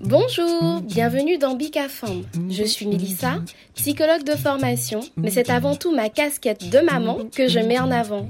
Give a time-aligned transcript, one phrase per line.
[0.00, 2.24] Bonjour, bienvenue dans Bicafam.
[2.50, 3.38] Je suis Melissa,
[3.74, 7.90] psychologue de formation, mais c'est avant tout ma casquette de maman que je mets en
[7.90, 8.28] avant.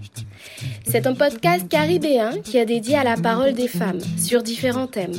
[0.86, 5.18] C'est un podcast caribéen qui est dédié à la parole des femmes sur différents thèmes,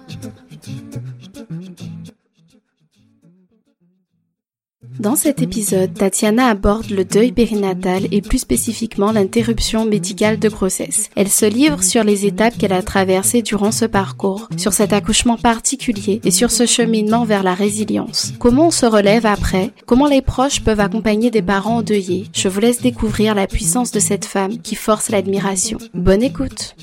[4.99, 11.09] Dans cet épisode, Tatiana aborde le deuil périnatal et plus spécifiquement l'interruption médicale de grossesse.
[11.15, 15.37] Elle se livre sur les étapes qu'elle a traversées durant ce parcours, sur cet accouchement
[15.37, 18.33] particulier et sur ce cheminement vers la résilience.
[18.39, 22.27] Comment on se relève après, comment les proches peuvent accompagner des parents endeuillés?
[22.33, 25.77] Je vous laisse découvrir la puissance de cette femme qui force l'admiration.
[25.93, 26.75] Bonne écoute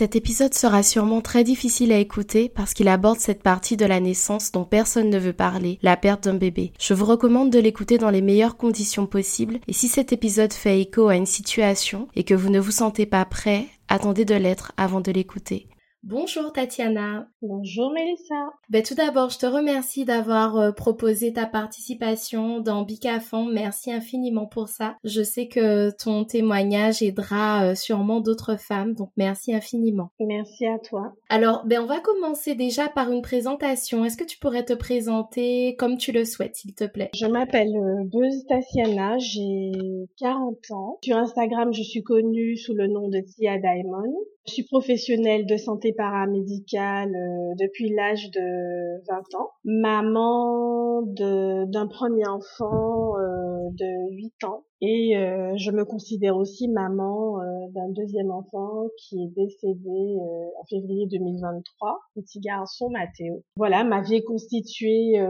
[0.00, 4.00] cet épisode sera sûrement très difficile à écouter parce qu'il aborde cette partie de la
[4.00, 6.72] naissance dont personne ne veut parler, la perte d'un bébé.
[6.80, 10.80] Je vous recommande de l'écouter dans les meilleures conditions possibles et si cet épisode fait
[10.80, 14.72] écho à une situation et que vous ne vous sentez pas prêt, attendez de l'être
[14.78, 15.68] avant de l'écouter.
[16.02, 17.28] Bonjour Tatiana.
[17.42, 18.52] Bonjour Mélissa.
[18.70, 23.44] Ben, tout d'abord, je te remercie d'avoir euh, proposé ta participation dans Bicafon.
[23.44, 24.96] Merci infiniment pour ça.
[25.04, 30.10] Je sais que ton témoignage aidera euh, sûrement d'autres femmes, donc merci infiniment.
[30.20, 31.12] Merci à toi.
[31.28, 34.02] Alors, ben, on va commencer déjà par une présentation.
[34.02, 37.10] Est-ce que tu pourrais te présenter comme tu le souhaites, s'il te plaît?
[37.14, 39.72] Je m'appelle euh, Buzz Tatiana, j'ai
[40.18, 40.98] 40 ans.
[41.04, 44.14] Sur Instagram, je suis connue sous le nom de Tia Diamond.
[44.50, 49.50] Je suis professionnelle de santé paramédicale euh, depuis l'âge de 20 ans.
[49.62, 54.64] Maman d'un premier enfant euh, de 8 ans.
[54.82, 57.38] Et euh, je me considère aussi maman
[57.74, 60.18] d'un deuxième enfant qui est décédé
[60.58, 63.42] en février 2023, petit garçon Mathéo.
[63.56, 65.22] Voilà, ma vie est constituée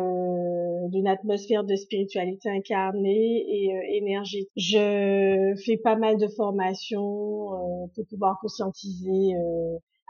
[0.91, 4.51] d'une atmosphère de spiritualité incarnée et énergétique.
[4.57, 7.49] Je fais pas mal de formations
[7.95, 9.35] pour pouvoir conscientiser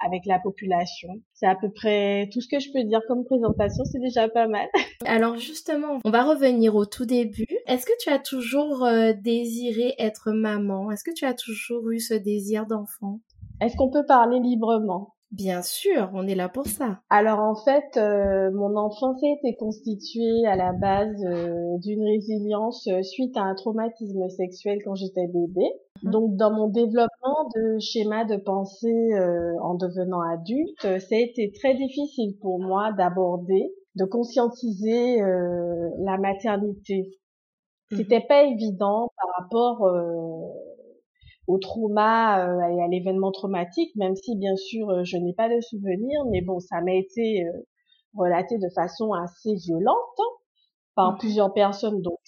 [0.04, 1.08] avec la population.
[1.34, 4.48] C'est à peu près tout ce que je peux dire comme présentation, c'est déjà pas
[4.48, 4.68] mal.
[5.06, 7.46] Alors justement, on va revenir au tout début.
[7.66, 10.90] Est-ce que tu as toujours euh, désiré être maman?
[10.90, 13.20] Est-ce que tu as toujours eu ce désir d'enfant?
[13.60, 15.14] Est-ce qu'on peut parler librement?
[15.30, 16.98] Bien sûr, on est là pour ça.
[17.08, 22.88] Alors en fait, euh, mon enfance a été constituée à la base euh, d'une résilience
[23.02, 25.62] suite à un traumatisme sexuel quand j'étais bébé.
[26.02, 26.10] Mhm.
[26.10, 31.52] Donc dans mon développement de schéma de pensée euh, en devenant adulte, ça a été
[31.52, 37.10] très difficile pour moi d'aborder, de conscientiser euh, la maternité.
[37.90, 37.98] Mhm.
[37.98, 40.46] C'était pas évident par rapport euh,
[41.46, 46.24] au trauma et à l'événement traumatique, même si bien sûr je n'ai pas de souvenir,
[46.30, 47.44] mais bon, ça m'a été
[48.14, 50.32] relaté de façon assez violente hein,
[50.94, 51.18] par mhm.
[51.18, 52.18] plusieurs personnes, donc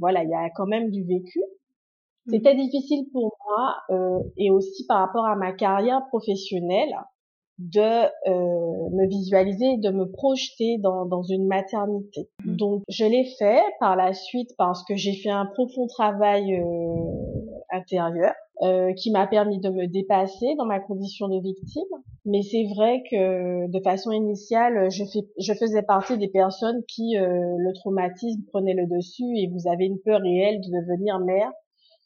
[0.00, 1.40] voilà, il y a quand même du vécu.
[2.28, 2.60] C'était mhm.
[2.60, 6.94] difficile pour moi euh, et aussi par rapport à ma carrière professionnelle
[7.58, 12.28] de euh, me visualiser de me projeter dans, dans une maternité.
[12.44, 12.56] Mhm.
[12.56, 17.22] Donc je l'ai fait par la suite parce que j'ai fait un profond travail euh,
[17.72, 18.32] intérieur
[18.62, 21.82] euh, qui m'a permis de me dépasser dans ma condition de victime.
[22.24, 27.16] Mais c'est vrai que de façon initiale, je, fais, je faisais partie des personnes qui
[27.16, 27.26] euh,
[27.58, 31.50] le traumatisme prenait le dessus et vous avez une peur réelle de devenir mère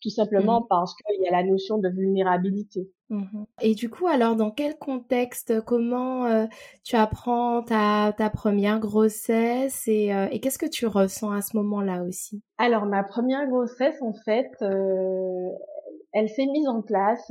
[0.03, 0.67] tout simplement mmh.
[0.69, 2.91] parce qu'il y a la notion de vulnérabilité.
[3.09, 3.45] Mmh.
[3.63, 6.47] Et du coup, alors, dans quel contexte, comment euh,
[6.85, 11.57] tu apprends ta, ta première grossesse et, euh, et qu'est-ce que tu ressens à ce
[11.57, 12.43] moment-là aussi?
[12.59, 15.51] Alors, ma première grossesse, en fait, euh,
[16.13, 17.31] elle s'est mise en place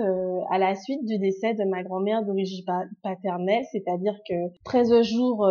[0.52, 2.64] à la suite du décès de ma grand-mère d'origine
[3.02, 5.50] paternelle, c'est-à-dire que 13 jours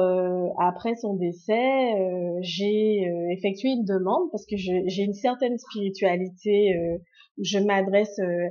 [0.61, 3.03] après son décès, j'ai
[3.33, 7.00] effectué une demande parce que j'ai une certaine spiritualité
[7.39, 8.49] je m'adresse euh,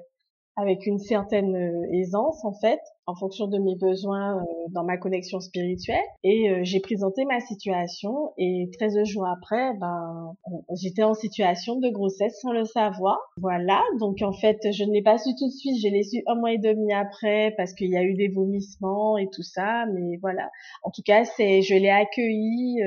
[0.56, 4.98] avec une certaine euh, aisance en fait en fonction de mes besoins euh, dans ma
[4.98, 6.04] connexion spirituelle.
[6.24, 10.36] Et euh, j'ai présenté ma situation et 13 jours après ben
[10.76, 13.18] j'étais en situation de grossesse sans le savoir.
[13.38, 13.82] Voilà.
[14.00, 15.78] Donc en fait je ne l'ai pas su tout de suite.
[15.84, 19.18] Je l'ai su un mois et demi après parce qu'il y a eu des vomissements
[19.18, 19.86] et tout ça.
[19.88, 20.50] Mais voilà.
[20.84, 22.80] En tout cas c'est je l'ai accueilli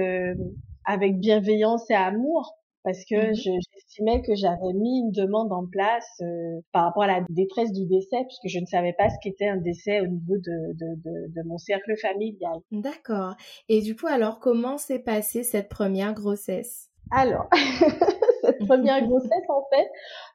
[0.84, 2.54] avec bienveillance et amour
[2.86, 7.08] parce que mmh j'estimais que j'avais mis une demande en place euh, par rapport à
[7.08, 10.36] la détresse du décès, puisque je ne savais pas ce qu'était un décès au niveau
[10.36, 12.60] de, de, de, de mon cercle familial.
[12.70, 13.34] D'accord.
[13.68, 16.88] Et du coup, alors, comment s'est passée cette première grossesse?
[17.10, 17.48] Alors,
[18.64, 19.88] première grossesse, en fait,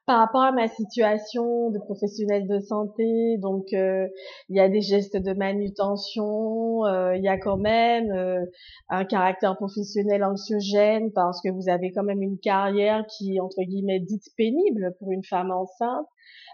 [0.06, 4.08] par rapport à ma situation de professionnelle de santé, donc euh,
[4.48, 8.44] il y a des gestes de manutention, euh, il y a quand même euh,
[8.88, 14.00] un caractère professionnel anxiogène parce que vous avez quand même une carrière qui entre guillemets
[14.00, 16.06] dite pénible pour une femme enceinte.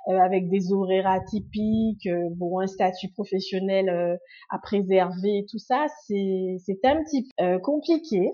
[0.07, 4.19] avec des horaires atypiques, bon un statut professionnel
[4.51, 8.33] à préserver, tout ça, c'est c'est un petit peu compliqué.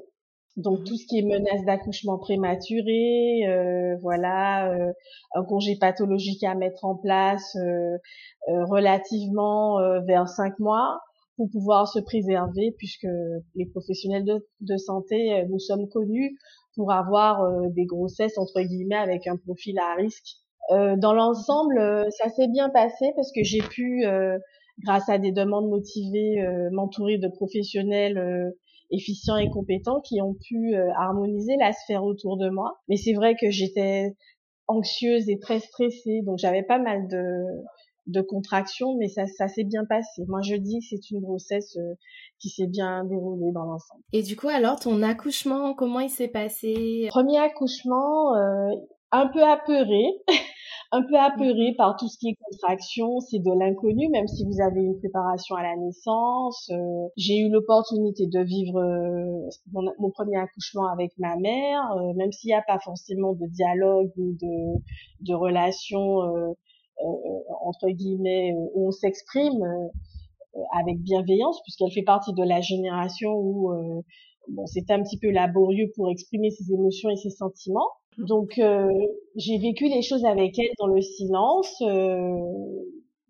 [0.56, 4.92] Donc mmh tout ce qui est menace d'accouchement prématuré, euh, voilà, euh,
[5.34, 7.96] un congé pathologique à mettre en place euh,
[8.46, 11.00] relativement vers cinq mois
[11.36, 13.08] pour pouvoir se préserver, puisque
[13.56, 16.38] les professionnels de, de santé, nous sommes connus
[16.76, 20.36] pour avoir des grossesses entre guillemets avec un profil à risque.
[20.70, 24.04] dans l'ensemble, ça s'est bien passé parce que j'ai pu,
[24.84, 26.36] grâce à des demandes motivées,
[26.70, 28.52] m'entourer de professionnels
[28.94, 32.79] efficients et compétents qui ont pu euh, harmoniser la sphère autour de moi.
[32.88, 34.14] Mais c'est vrai que j'étais
[34.67, 37.44] anxieuse et très stressée, donc j'avais pas mal de,
[38.06, 40.23] de contractions, mais ça, ça s'est bien passé.
[40.29, 41.94] Moi, je dis que c'est une grossesse euh,
[42.38, 44.02] qui s'est bien déroulée dans l'ensemble.
[44.12, 47.06] Et du coup, alors, ton accouchement, comment il s'est passé?
[47.08, 48.70] Premier accouchement, euh,
[49.11, 50.05] un peu apeuré.
[50.94, 54.61] un peu apeuré par tout ce qui est contraction, c'est de l'inconnu, même si vous
[54.61, 56.70] avez une préparation à la naissance.
[56.70, 62.31] Euh, j'ai eu l'opportunité de vivre euh, mon, premier accouchement avec ma mère, euh, même
[62.31, 64.81] s'il n'y a pas forcément de dialogue ou de,
[65.20, 66.19] de relation
[67.67, 69.64] entre guillemets où on s'exprime
[70.79, 73.73] avec bienveillance, puisqu'elle fait partie de la génération où
[74.49, 77.90] bon, c'est un petit peu laborieux pour exprimer ses émotions et ses sentiments.
[78.19, 78.25] Mmh.
[78.25, 78.88] Donc euh,
[79.37, 81.81] j'ai vécu les choses avec elle dans le silence.
[81.82, 82.31] Euh,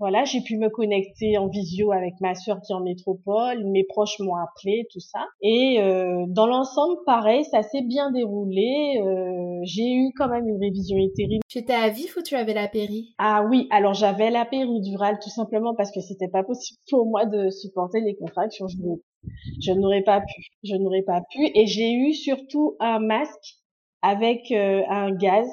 [0.01, 3.85] voilà, j'ai pu me connecter en visio avec ma sœur qui est en métropole, mes
[3.85, 5.21] proches m'ont appelé, tout ça.
[5.41, 9.01] Et euh, dans l'ensemble, pareil, ça s'est bien déroulé.
[9.01, 11.41] Euh, j'ai eu quand même une révision utérine.
[11.49, 13.15] Tu étais à vif ou tu avais la péri?
[13.19, 17.25] Ah oui, alors j'avais la péridurale tout simplement parce que c'était pas possible pour moi
[17.25, 18.67] de supporter les contractions.
[18.67, 18.77] Je,
[19.61, 21.51] je n'aurais pas pu, je n'aurais pas pu.
[21.55, 23.64] Et j'ai eu surtout un masque
[24.05, 25.49] avec euh, un gaz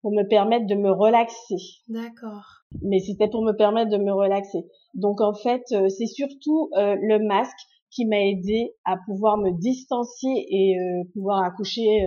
[0.00, 1.56] pour me permettre de me relaxer.
[1.88, 2.62] D'accord.
[2.82, 4.60] Mais c'était pour me permettre de me relaxer.
[4.94, 7.58] Donc en fait, euh, c'est surtout euh, le masque
[7.90, 10.76] qui m'a aidé à pouvoir me distancier et
[11.14, 12.06] pouvoir accoucher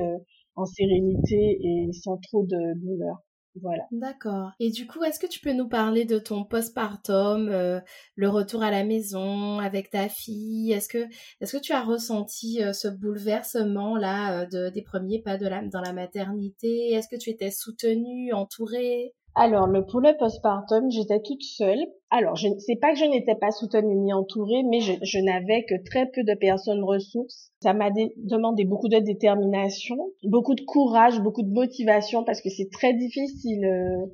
[0.56, 3.18] en sérénité et sans trop de douleur.
[3.62, 3.84] Voilà.
[3.92, 4.52] D'accord.
[4.60, 7.80] Et du coup, est-ce que tu peux nous parler de ton postpartum, euh,
[8.16, 10.72] le retour à la maison avec ta fille?
[10.72, 11.08] Est-ce que,
[11.42, 15.50] est-ce que tu as ressenti euh, ce bouleversement là euh, de, des premiers pas de
[15.70, 16.92] dans la maternité?
[16.94, 19.14] Est-ce que tu étais soutenue, entourée?
[19.40, 21.80] Alors, le, pour le postpartum, j'étais toute seule.
[22.12, 25.64] Alors, je sais pas que je n'étais pas soutenue ni entourée, mais je, je n'avais
[25.64, 27.54] que très peu de personnes ressources.
[27.62, 32.70] Ça m'a demandé beaucoup de détermination, beaucoup de courage, beaucoup de motivation, parce que c'est
[32.70, 34.06] très difficile euh,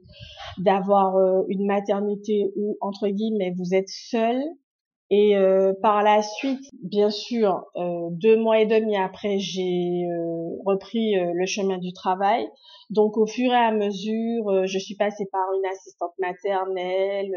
[0.60, 4.44] d'avoir euh, une maternité où, entre guillemets, vous êtes seule
[5.12, 10.57] et euh, par la suite, bien sûr, euh, deux mois et demi après, j'ai euh,
[10.65, 12.47] repris le chemin du travail.
[12.89, 17.31] Donc au fur et à mesure, je suis passée par une assistante maternelle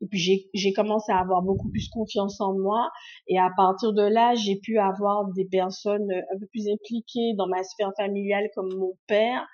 [0.00, 2.90] et puis j'ai commencé à avoir beaucoup plus confiance en moi.
[3.26, 7.48] Et à partir de là, j'ai pu avoir des personnes un peu plus impliquées dans
[7.48, 9.46] ma sphère familiale comme mon père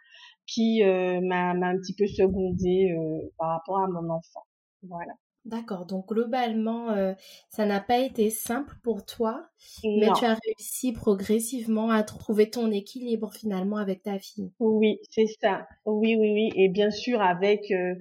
[0.47, 2.95] qui m'a un petit peu secondée
[3.39, 4.43] par rapport à mon enfant.
[4.83, 5.15] Voilà.
[5.47, 7.13] D'accord, donc globalement, euh,
[7.51, 9.51] ça n'a pas été simple pour toi,
[9.95, 14.53] mais tu as réussi progressivement à trouver ton équilibre finalement avec ta fille.
[14.61, 15.67] Oui, c'est ça.
[15.85, 16.51] Oui, oui, oui.
[16.57, 17.95] Et bien sûr avec euh,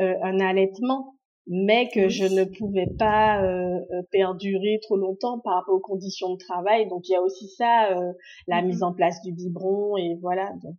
[0.00, 1.17] euh, un allaitement
[1.48, 6.34] mais que je ne pouvais pas euh, euh, perdurer trop longtemps par rapport aux conditions
[6.34, 6.88] de travail.
[6.88, 8.12] Donc il y a aussi ça, euh,
[8.46, 10.52] la mise en place du biberon et voilà.
[10.62, 10.76] Donc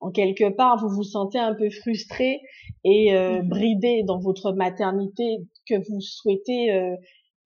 [0.00, 2.40] en quelque part, vous vous sentez un peu frustré
[2.84, 3.12] et
[3.44, 6.96] bridé dans votre maternité que vous souhaitez euh,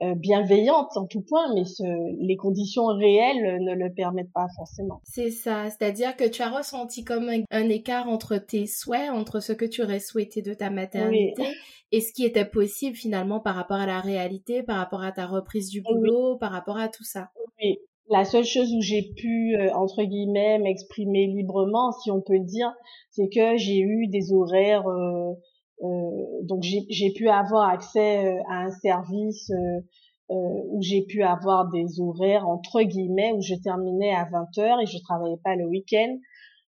[0.00, 1.82] bienveillante en tout point, mais ce,
[2.20, 5.00] les conditions réelles ne le permettent pas forcément.
[5.04, 9.52] C'est ça, c'est-à-dire que tu as ressenti comme un, écart entre tes souhaits, entre ce
[9.52, 11.44] que tu aurais souhaité de ta maternité
[11.92, 15.26] et ce qui était possible finalement par rapport à la réalité, par rapport à ta
[15.26, 17.30] reprise du boulot, par rapport à tout ça.
[17.60, 22.36] Oui, la seule chose où j'ai pu, euh, entre guillemets, m'exprimer librement, si on peut
[22.36, 22.72] le dire,
[23.10, 25.34] c'est que j'ai eu des horaires euh, euh,
[25.80, 30.34] donc j'ai pu avoir accès euh, à un service euh,
[30.70, 34.86] où j'ai pu avoir des horaires entre guillemets où je terminais à 20 heures et
[34.86, 36.16] je travaillais pas le week-end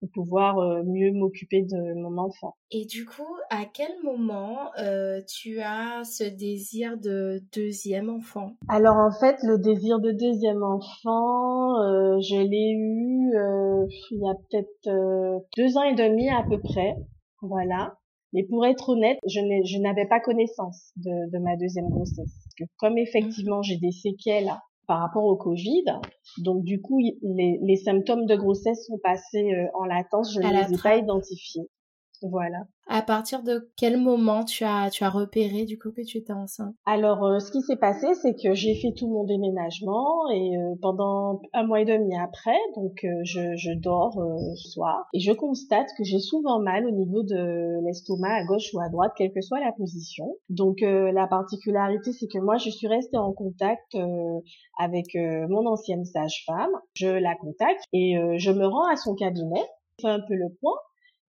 [0.01, 2.57] pour pouvoir mieux m'occuper de mon enfant.
[2.71, 8.53] Et du coup, à quel moment euh, tu as ce désir de deuxième enfant?
[8.69, 14.31] Alors en fait, le désir de deuxième enfant, euh, je l'ai eu euh, il y
[14.31, 16.97] a peut-être deux ans et demi à peu près.
[17.43, 18.00] Voilà.
[18.33, 22.17] Mais pour être honnête, je n'avais pas connaissance de, de, ma deuxième grossesse.
[22.45, 24.53] Parce que comme effectivement j'ai des séquelles
[24.87, 25.85] par rapport au Covid,
[26.39, 30.51] donc du coup les, les symptômes de grossesse sont passés euh, en latence, je ne
[30.51, 31.69] les ai pas identifiés.
[32.23, 32.65] Voilà.
[32.93, 36.33] À partir de quel moment tu as tu as repéré du coup que tu étais
[36.33, 36.75] enceinte?
[36.87, 40.75] Alors euh, ce qui s'est passé c'est que j'ai fait tout mon déménagement et euh,
[40.83, 44.19] pendant un mois et demi après donc euh, je, je dors
[44.57, 48.75] ce soir et je constate que j'ai souvent mal au niveau de l'estomac à gauche
[48.75, 50.25] ou à droite quelle que soit la position.
[50.49, 53.97] Donc la particularité c'est que moi je suis restée en contact
[54.81, 55.15] avec
[55.49, 59.63] mon ancienne sage-femme, je la contacte et je me rends à son cabinet,
[60.01, 60.75] fais un peu le point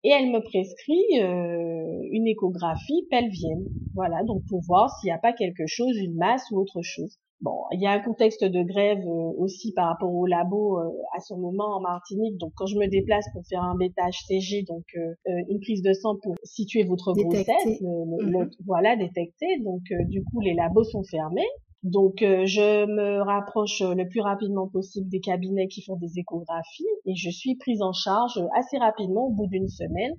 [0.02, 3.64] et elle me prescrit euh, une échographie pelvienne.
[3.94, 7.18] Voilà, donc pour voir s'il n'y a pas quelque chose, une masse ou autre chose.
[7.42, 10.90] Bon, il y a un contexte de grève euh, aussi par rapport au labo euh,
[11.16, 12.36] à ce moment en Martinique.
[12.38, 14.84] Donc quand je me déplace pour faire un bêta HCG, donc
[15.26, 18.50] une prise de sang pour situer votre grossesse, mhm.
[18.66, 19.58] voilà, détecter.
[19.64, 21.48] Donc du coup les labos sont fermés.
[21.82, 26.84] Donc euh, je me rapproche le plus rapidement possible des cabinets qui font des échographies
[27.06, 30.12] et je suis prise en charge assez rapidement au bout d'une semaine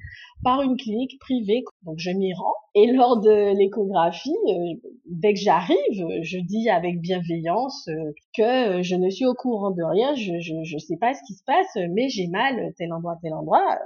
[0.43, 1.63] par une clinique privée.
[1.83, 5.77] Donc je m'y rends et lors de l'échographie, euh, dès que j'arrive,
[6.23, 10.77] je dis avec bienveillance euh, que je ne suis au courant de rien, je je,
[10.79, 13.77] sais pas ce qui se passe, mais j'ai mal tel endroit tel endroit.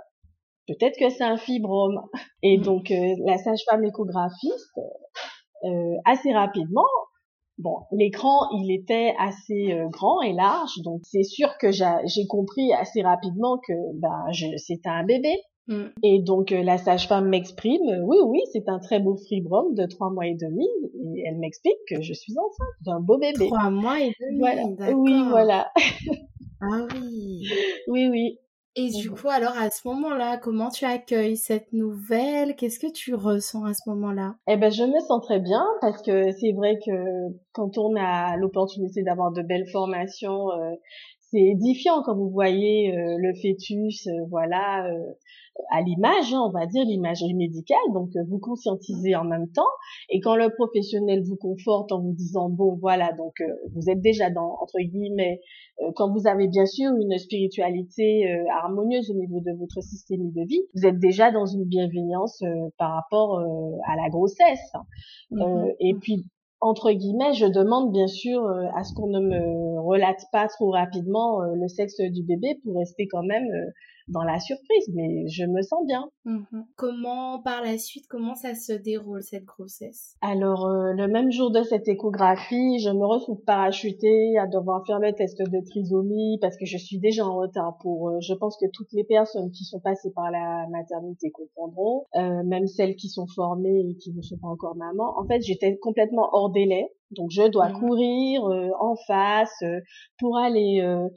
[0.67, 2.01] Peut-être que c'est un fibrome.
[2.41, 2.61] Et mmh.
[2.61, 2.93] donc
[3.25, 4.79] la sage-femme échographiste
[6.05, 6.85] assez rapidement
[7.57, 12.73] Bon, l'écran, il était assez euh, grand et large, donc c'est sûr que j'ai compris
[12.73, 14.25] assez rapidement que ben,
[14.57, 15.35] c'était un bébé.
[15.67, 15.85] Mm.
[16.03, 20.11] Et donc euh, la sage-femme m'exprime, oui, oui, c'est un très beau fibrome de trois
[20.11, 20.67] mois et demi,
[21.15, 23.47] et elle m'explique que je suis enceinte d'un beau bébé.
[23.47, 24.63] Trois mois et demi, voilà.
[24.93, 25.71] Oui, voilà.
[26.61, 27.47] ah oui.
[27.87, 28.39] Oui, oui.
[28.77, 32.55] Et du coup, alors à ce moment-là, comment tu accueilles cette nouvelle?
[32.55, 34.35] Qu'est-ce que tu ressens à ce moment-là?
[34.47, 36.91] Eh ben, je me sens très bien parce que c'est vrai que
[37.53, 40.73] quand on a l'opportunité d'avoir de belles formations, euh,
[41.35, 44.87] c'est édifiant quand vous voyez euh, le fœtus, euh, voilà,
[45.71, 49.63] à l'image, hein, on va dire l'imagerie médicale, donc vous conscientisez en même temps,
[50.09, 53.33] et quand le professionnel vous conforte en vous disant bon voilà, donc
[53.73, 55.41] vous êtes déjà dans entre guillemets
[55.81, 60.31] euh, quand vous avez bien sûr une spiritualité euh, harmonieuse au niveau de votre système
[60.31, 64.73] de vie, vous êtes déjà dans une bienveillance euh, par rapport à la grossesse.
[65.31, 65.71] Mhm.
[65.79, 66.25] et puis
[66.61, 71.41] entre guillemets, je demande bien sûr à ce qu'on ne me relate pas trop rapidement
[71.41, 73.47] le sexe du bébé pour rester quand même
[74.07, 76.09] dans la surprise, mais je me sens bien.
[76.25, 76.65] Mhm.
[76.75, 80.15] Comment, par la suite, comment ça se déroule cette grossesse?
[80.21, 84.99] Alors, euh, le même jour de cette échographie, je me retrouve parachutée à devoir faire
[84.99, 88.57] le test de trisomie parce que je suis déjà en retard pour, euh, je pense
[88.57, 93.09] que toutes les personnes qui sont passées par la maternité comprendront, euh, même celles qui
[93.09, 95.17] sont formées et qui ne sont pas encore maman.
[95.17, 96.91] En fait, j'étais complètement hors délai.
[97.11, 97.79] Donc je dois mmh.
[97.79, 99.79] courir euh, en face euh,
[100.19, 101.07] pour aller euh,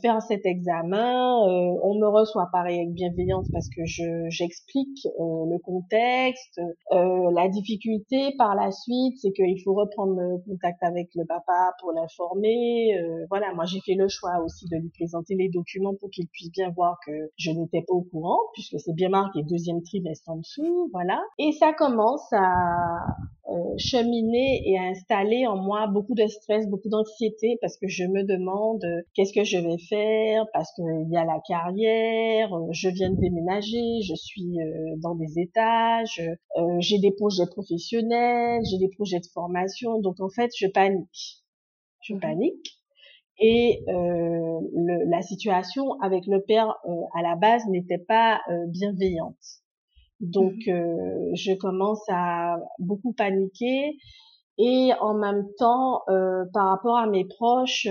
[0.00, 1.36] faire cet examen.
[1.82, 8.54] on me reçoit pareil avec bienveillance parce que je j'explique le contexte, la difficulté par
[8.54, 12.94] la suite, c'est qu'il faut reprendre contact avec le papa pour l'informer.
[13.28, 16.50] voilà, moi j'ai fait le choix aussi de lui présenter les documents pour qu'il puisse
[16.52, 20.36] bien voir que je n'étais pas au courant puisque c'est bien marqué deuxième trimestre en
[20.36, 21.20] dessous, voilà.
[21.38, 23.16] Et ça commence à
[23.78, 28.22] cheminer et à installer en moi beaucoup de stress, beaucoup d'anxiété parce que je me
[28.24, 32.88] demande euh, qu'est-ce que je vais faire parce qu'il y a la carrière, euh, je
[32.88, 36.20] viens de déménager, je suis euh, dans des étages,
[36.78, 41.42] j'ai des projets professionnels, j'ai des projets de formation, donc en fait je panique,
[42.02, 42.78] je mmh panique.
[43.44, 46.76] Et la situation avec le père
[47.14, 49.61] à la base n'était pas bienveillante.
[50.22, 53.96] Donc mmh je commence à beaucoup paniquer
[54.58, 56.02] Et en même temps,
[56.52, 57.86] par rapport à mes proches,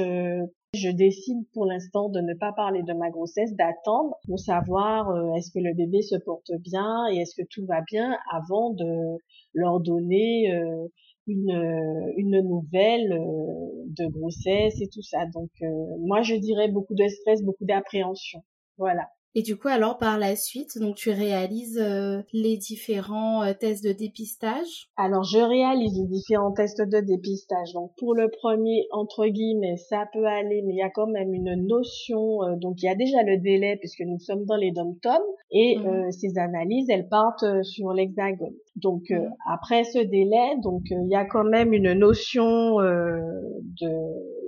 [0.74, 5.34] je décide pour l'instant de ne pas parler de ma grossesse, d'attendre pour savoir euh,
[5.34, 9.18] est-ce que le bébé se porte bien et est-ce que tout va bien avant de
[9.54, 10.88] leur donner euh,
[11.28, 15.26] une, une nouvelle euh, de grossesse et tout ça.
[15.34, 15.50] Donc
[16.00, 18.42] moi je dirais beaucoup de stress, beaucoup d'appréhension.
[18.78, 19.10] Voilà.
[19.34, 23.84] Et du coup, alors par la suite, donc tu réalises euh, les différents euh, tests
[23.84, 24.90] de dépistage?
[24.98, 27.72] Alors je réalise les différents tests de dépistage.
[27.74, 31.34] Donc pour le premier, entre guillemets, ça peut aller, mais il y a quand même
[31.34, 32.44] une notion.
[32.44, 34.98] Euh, donc il y a déjà le délai puisque nous sommes dans les dom
[35.52, 36.12] et mhm.
[36.12, 38.56] ces analyses, elles partent sur l'hexagone.
[38.76, 39.34] Donc mhm.
[39.50, 44.42] après ce délai, donc il y a quand même une notion de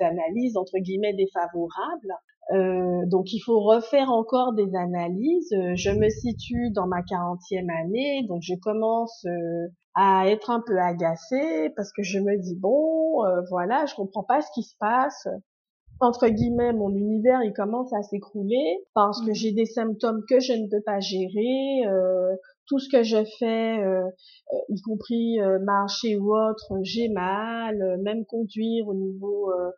[0.00, 2.14] d'analyse entre guillemets défavorable
[2.52, 5.52] euh, donc il faut refaire encore des analyses.
[5.52, 10.62] Euh, je me situe dans ma quarantième année, donc je commence euh, à être un
[10.64, 14.74] peu agacée parce que je me dis bon, voilà, je comprends pas ce qui se
[14.78, 15.28] passe.
[16.00, 19.34] Entre guillemets, mon univers il commence à s'écrouler parce que mmh.
[19.34, 21.82] j'ai des symptômes que je ne peux pas gérer.
[22.66, 23.78] tout ce que je fais,
[24.68, 27.98] y compris marcher ou autre, j'ai mal.
[28.02, 29.72] même conduire au niveau euh, euh,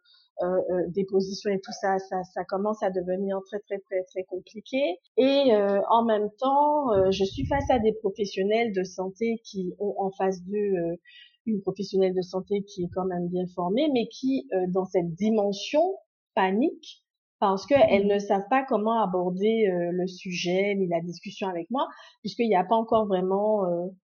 [0.88, 4.98] des positions et tout ça, ça, ça commence à devenir très très très très compliqué.
[5.16, 9.94] Et euh, en même temps, je suis face à des professionnels de santé qui ont
[9.98, 10.98] en face d'eux
[11.46, 15.96] une professionnelle de santé qui est quand même bien formée, mais qui, dans cette dimension,
[16.34, 17.02] panique
[17.40, 18.14] parce qu'elles mmh.
[18.14, 21.88] ne savent pas comment aborder le sujet ni la discussion avec moi,
[22.20, 23.64] puisqu'il n'y a pas encore vraiment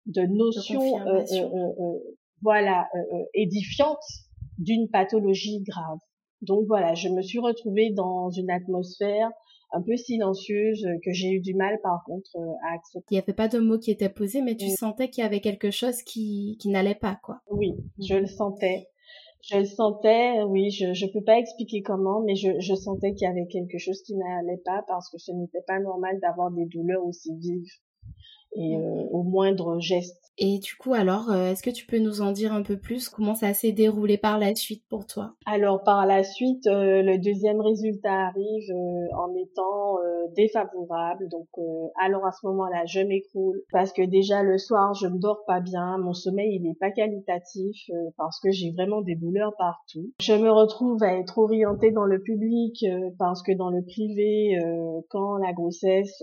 [0.06, 0.80] de notion,
[2.42, 2.88] voilà,
[3.34, 4.04] édifiante
[4.58, 5.98] d'une pathologie grave.
[6.42, 9.30] Donc voilà, je me suis retrouvée dans une atmosphère
[9.72, 13.06] un peu silencieuse que j'ai eu du mal par contre euh, à accepter.
[13.10, 15.40] Il n'y avait pas de mots qui étaient posés, mais tu sentais qu'il y avait
[15.40, 17.40] quelque chose qui, qui n'allait pas, quoi.
[17.50, 18.88] Oui, je le sentais.
[19.42, 23.28] Je le sentais, oui, je ne peux pas expliquer comment, mais je, je sentais qu'il
[23.28, 26.66] y avait quelque chose qui n'allait pas parce que ce n'était pas normal d'avoir des
[26.66, 27.72] douleurs aussi vives
[28.56, 30.22] et euh, au moindre geste.
[30.38, 33.08] Et du coup, alors, euh, est-ce que tu peux nous en dire un peu plus?
[33.08, 35.32] Comment ça s'est déroulé par la suite pour toi?
[35.46, 38.70] Alors, par la suite, euh, le deuxième résultat arrive
[39.16, 39.96] en étant
[40.34, 41.28] défavorable.
[41.28, 41.46] Donc,
[41.98, 45.60] alors à ce moment-là, je m'écroule parce que déjà le soir, je ne dors pas
[45.60, 45.96] bien.
[45.98, 50.12] Mon sommeil, il n'est pas qualitatif parce que j'ai vraiment des douleurs partout.
[50.20, 52.84] Je me retrouve à être orientée dans le public
[53.18, 54.58] parce que dans le privé,
[55.08, 56.22] quand la grossesse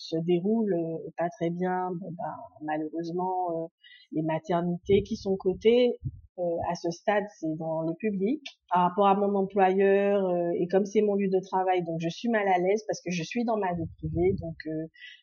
[0.00, 3.66] se déroule euh, pas très bien, ben, malheureusement, euh,
[4.12, 5.98] les maternités qui sont cotées
[6.38, 8.42] euh, à ce stade, c'est dans le public.
[8.72, 10.22] Par rapport à mon employeur
[10.54, 13.10] et comme c'est mon lieu de travail, donc je suis mal à l'aise parce que
[13.10, 14.56] je suis dans ma vie privée, donc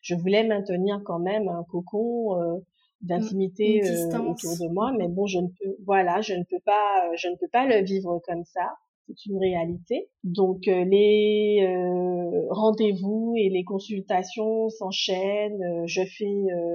[0.02, 2.62] je voulais maintenir quand même un cocon
[3.00, 3.80] d'intimité
[4.12, 7.36] autour de moi, mais bon, je ne peux, voilà, je ne peux pas, je ne
[7.36, 8.76] peux pas le vivre comme ça
[9.08, 10.08] c'est une réalité.
[10.24, 16.26] Donc euh, les euh, rendez-vous et les consultations s'enchaînent, euh, je fais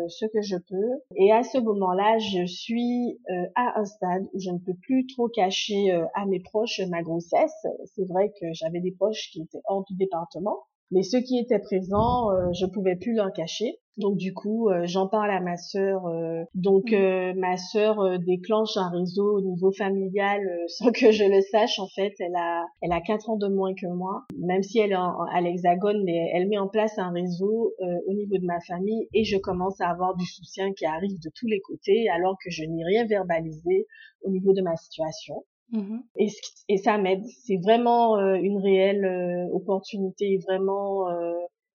[0.08, 3.19] ce que je peux et à ce moment-là, je suis
[3.56, 7.65] à un stade où je ne peux plus trop cacher à mes proches ma grossesse.
[7.86, 11.60] C'est vrai que j'avais des proches qui étaient hors du département, mais ceux qui étaient
[11.60, 13.79] présents, je pouvais plus leur cacher.
[13.97, 16.08] Donc du coup, euh, j'en parle à ma sœur.
[16.08, 16.95] Euh, donc mmh.
[16.95, 21.79] euh, ma sœur déclenche un réseau au niveau familial sans que je le sache.
[21.79, 24.91] En fait, elle a elle a quatre ans de moins que moi, même si elle
[24.91, 27.73] est à l'Hexagone, mais elle met en place un réseau
[28.08, 31.29] au niveau de ma famille et je commence à avoir du soutien qui arrive de
[31.36, 33.86] tous les côtés alors que je n'ai rien verbalisé
[34.23, 35.43] au niveau de ma situation.
[35.74, 36.28] Mmh et,
[36.70, 37.26] et, ça m'aide.
[37.46, 41.08] C'est vraiment une réelle opportunité, vraiment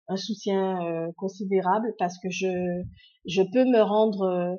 [0.08, 2.82] un soutien euh, considérable parce que je
[3.26, 4.54] je peux me rendre euh,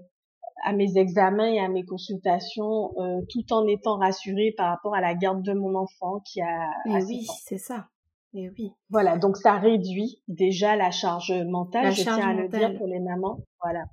[0.64, 5.02] à mes examens et à mes consultations euh, tout en étant rassurée par rapport à
[5.02, 7.88] la garde de mon enfant qui a oui c'est ça.
[8.34, 12.78] Et oui voilà donc ça réduit déjà la charge mentale je tiens à le dire
[12.78, 13.86] pour les mamans voilà.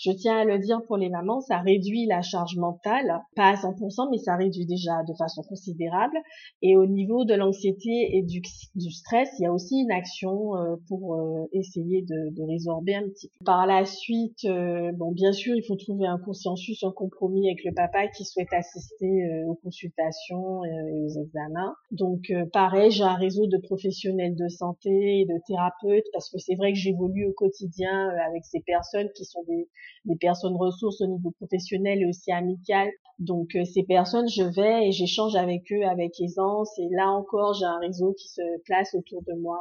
[0.00, 3.54] Je tiens à le dire pour les mamans, ça réduit la charge mentale, pas à
[3.54, 6.16] 100%, mais ça réduit déjà de façon considérable.
[6.62, 8.42] Et au niveau de l'anxiété et du,
[8.74, 12.96] du, stress, il y a aussi une action euh, pour euh, essayer de, de, résorber
[12.96, 13.44] un petit peu.
[13.44, 17.62] Par la suite, euh, bon, bien sûr, il faut trouver un consensus, un compromis avec
[17.64, 21.74] le papa qui souhaite assister aux consultations et aux examens.
[21.92, 26.54] Donc, pareil, j'ai un réseau de professionnels de santé et de thérapeutes parce que c'est
[26.54, 29.68] vrai que j'évolue au quotidien avec ces personnes qui sont des,
[30.04, 32.90] des personnes ressources au niveau professionnel et aussi amical.
[33.20, 36.78] Donc euh, ces personnes, je vais et j'échange avec eux avec aisance.
[36.78, 39.60] Et là encore, j'ai un réseau qui se place autour de moi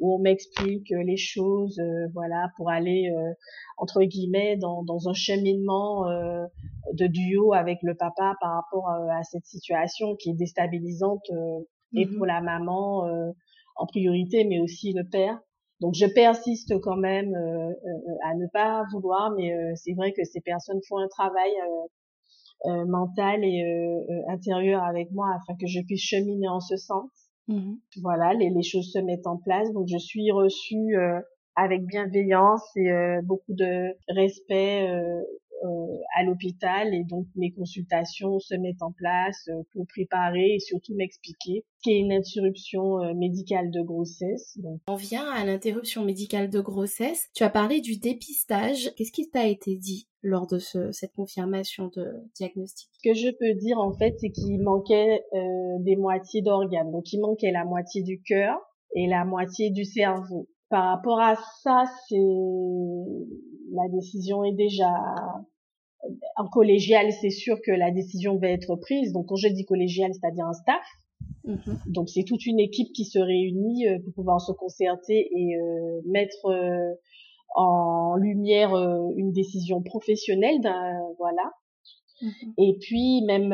[0.00, 3.12] où on m'explique euh, les choses, euh, voilà, pour aller
[3.76, 6.04] entre guillemets dans, dans un cheminement
[6.92, 11.28] de duo avec le papa par rapport à, cette situation qui est déstabilisante
[11.94, 13.04] et mmh pour la maman
[13.76, 15.38] en priorité, mais aussi le père.
[15.80, 17.34] Donc je persiste quand même
[18.24, 21.52] à ne pas vouloir, mais c'est vrai que ces personnes font un travail
[22.86, 23.62] mental et
[24.28, 27.10] intérieur avec moi afin que je puisse cheminer en ce sens.
[27.48, 29.70] Mmh voilà, les, les, choses se mettent en place.
[29.72, 30.96] Donc je suis reçue
[31.56, 32.90] avec bienveillance et
[33.22, 35.22] beaucoup de respect euh,
[36.14, 40.94] à l'hôpital et donc mes consultations se mettent en place euh, pour préparer et surtout
[40.94, 44.58] m'expliquer ce qu'est une interruption euh, médicale de grossesse.
[44.86, 47.28] On vient à l'interruption médicale de grossesse.
[47.34, 48.92] Tu as parlé du dépistage.
[48.96, 52.88] Qu'est-ce qui t'a été dit lors de cette confirmation de diagnostic?
[52.92, 55.22] Ce que je peux dire en fait, c'est qu'il manquait
[55.80, 56.90] des moitiés d'organes.
[56.90, 58.56] Donc il manquait la moitié du cœur
[58.94, 60.48] et la moitié du cerveau.
[60.70, 62.16] Par rapport à ça, c'est
[63.74, 64.90] la décision est déjà
[66.36, 69.12] en collégial, c'est sûr que la décision va être prise.
[69.12, 70.84] Donc, quand je dis collégial, c'est-à-dire un staff.
[71.44, 71.78] Mhm.
[71.86, 76.00] Donc, c'est toute une équipe qui se réunit euh, pour pouvoir se concerter et euh,
[76.06, 76.94] mettre euh,
[77.54, 78.74] en lumière
[79.16, 80.58] une décision professionnelle.
[81.18, 81.52] Voilà.
[82.20, 82.54] Mhm.
[82.58, 83.50] Et puis, même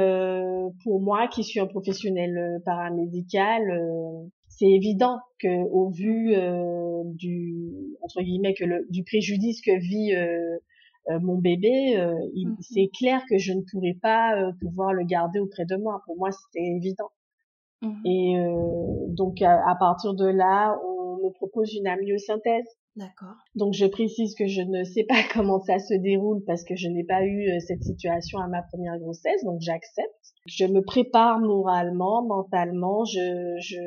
[0.85, 3.63] pour moi, qui suis un professionnel paramédical,
[4.49, 6.35] c'est évident que au vu
[7.05, 10.59] du entre guillemets que le, du préjudice que vit euh,
[11.09, 15.41] mon bébé, euh, mmh c'est clair que je ne pourrais pas euh, pouvoir le garder
[15.41, 16.03] auprès de moi.
[16.07, 17.11] Pour moi, c'était évident.
[17.83, 18.35] Mmh Et
[19.09, 22.67] donc, à, partir de là, on me propose une amyosynthèse.
[22.97, 23.37] D'accord.
[23.55, 26.89] Donc, je précise que je ne sais pas comment ça se déroule parce que je
[26.89, 30.35] n'ai pas eu cette situation à ma première grossesse, donc j'accepte.
[30.47, 33.05] Je me prépare moralement, mentalement.
[33.05, 33.81] Je, je,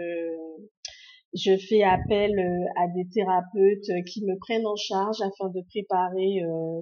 [1.36, 2.32] je fais appel
[2.76, 6.82] à des thérapeutes qui me prennent en charge afin de préparer euh,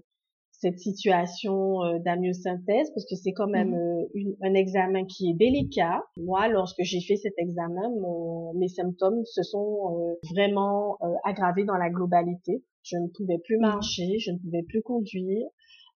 [0.62, 4.20] cette situation euh, d'amyosynthèse parce que c'est quand même mmh.
[4.20, 6.04] euh, un examen qui est délicat.
[6.18, 7.90] Moi, lorsque j'ai fait cet examen,
[8.56, 12.64] mes symptômes se sont euh, vraiment aggravés dans la globalité.
[12.84, 13.62] Je ne pouvais plus mmh.
[13.62, 15.48] marcher, je ne pouvais plus conduire,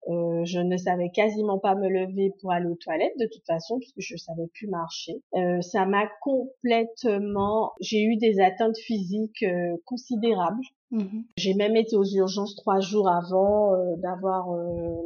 [0.09, 3.79] euh, je ne savais quasiment pas me lever pour aller aux toilettes de toute façon
[3.79, 5.21] puisque je savais plus marcher.
[5.35, 7.71] Euh, ça m'a complètement.
[7.79, 10.63] J'ai eu des atteintes physiques euh, considérables.
[10.91, 14.47] Mmh J'ai même été aux urgences trois jours avant euh, d'avoir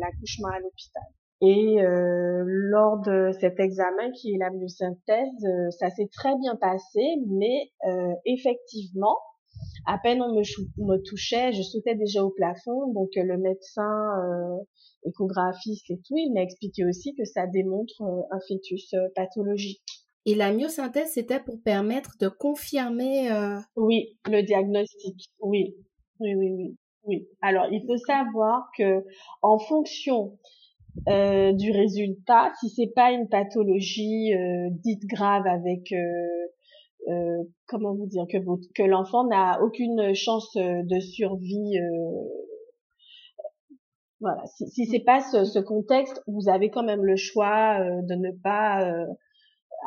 [0.01, 1.03] l'accouchement à l'hôpital.
[1.39, 7.69] Et lors de cet examen qui est la myosynthèse, ça s'est très bien passé, mais
[8.25, 9.15] effectivement,
[9.87, 10.41] à peine on me,
[10.85, 12.93] me, touchait, je sautais déjà au plafond.
[12.93, 14.59] Donc le médecin
[15.07, 19.81] échographiste et tout, il m'a expliqué aussi que ça démontre euh, un fœtus euh, pathologique.
[20.25, 23.31] Et la myosynthèse, c'était pour permettre de confirmer.
[23.31, 23.59] Euh...
[23.75, 25.29] Oui, le diagnostic.
[25.39, 25.75] Oui,
[26.19, 27.27] oui, oui, oui, oui.
[27.41, 29.05] Alors, il faut savoir que
[29.41, 30.37] en fonction
[31.07, 35.93] euh, du résultat, si c'est pas une pathologie euh, dite grave avec
[37.09, 38.37] euh, comment vous dire que,
[38.75, 41.77] que l'enfant n'a aucune chance de survie
[44.19, 48.01] voilà, si, si c'est pas ce, ce, contexte, vous avez quand même le choix euh,
[48.01, 49.05] de ne pas euh,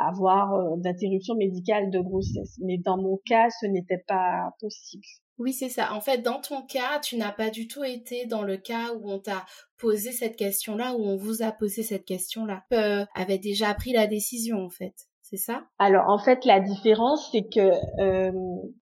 [0.00, 2.58] avoir euh, d'interruption médicale de grossesse.
[2.62, 5.02] Mais dans mon cas, ce n'était pas possible.
[5.38, 5.94] Oui, c'est ça.
[5.94, 9.10] En fait, dans ton cas, tu n'as pas du tout été dans le cas où
[9.10, 9.44] on t'a
[9.78, 12.62] posé cette question-là, où on vous a posé cette question-là.
[12.72, 15.62] Euh, avait déjà pris la décision, en fait c'est ça?
[15.78, 18.32] Alors en fait la différence c'est que euh,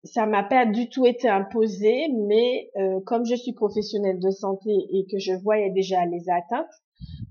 [0.03, 4.69] ça m'a pas du tout été imposé, mais euh, comme je suis professionnelle de santé
[4.69, 6.71] et que je voyais déjà les atteintes,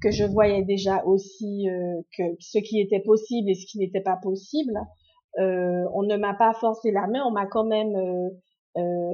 [0.03, 4.03] que je voyais déjà aussi euh, que ce qui était possible et ce qui n'était
[4.03, 4.75] pas possible,
[5.39, 7.95] euh, on ne m'a pas forcé la main, on m'a quand même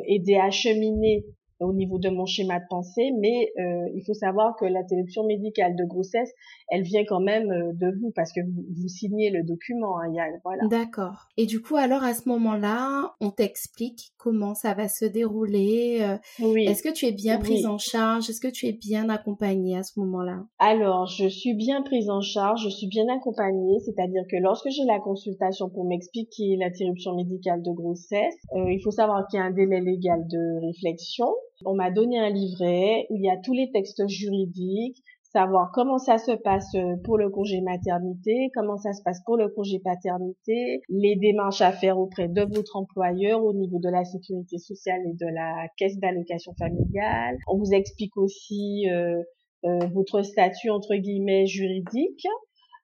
[0.07, 1.27] aidé à cheminer
[1.61, 5.77] au niveau de mon schéma de pensée, mais euh, il faut savoir que l'interruption médicale
[5.77, 6.33] de grossesse,
[6.69, 9.99] elle vient quand même euh, de vous parce que vous, signez le document.
[10.01, 10.11] Hein,
[10.43, 10.67] voilà.
[10.69, 11.29] D'accord.
[11.37, 15.99] Et du coup, alors à ce moment-là, on t'explique comment ça va se dérouler.
[16.01, 16.65] Euh, oui.
[16.65, 18.31] Est-ce que tu es bien prise en charge?
[18.31, 20.45] Est-ce que tu es bien accompagnée à ce moment-là?
[20.59, 24.85] Alors, je suis bien prise en charge, je suis bien accompagnée, c'est-à-dire que lorsque j'ai
[24.85, 29.51] la consultation pour m'expliquer l'interruption médicale de grossesse, il faut savoir qu'il y a un
[29.51, 31.27] délai légal de réflexion.
[31.67, 35.99] On m'a donné un livret où il y a tous les textes juridiques, savoir comment
[35.99, 40.81] ça se passe pour le congé maternité, comment ça se passe pour le congé paternité,
[40.89, 45.15] les démarches à faire auprès de votre employeur au niveau de la sécurité sociale et
[45.15, 47.37] de la caisse d'allocation familiale.
[47.47, 49.23] On vous explique aussi euh,
[49.65, 52.27] euh, votre statut entre guillemets juridique.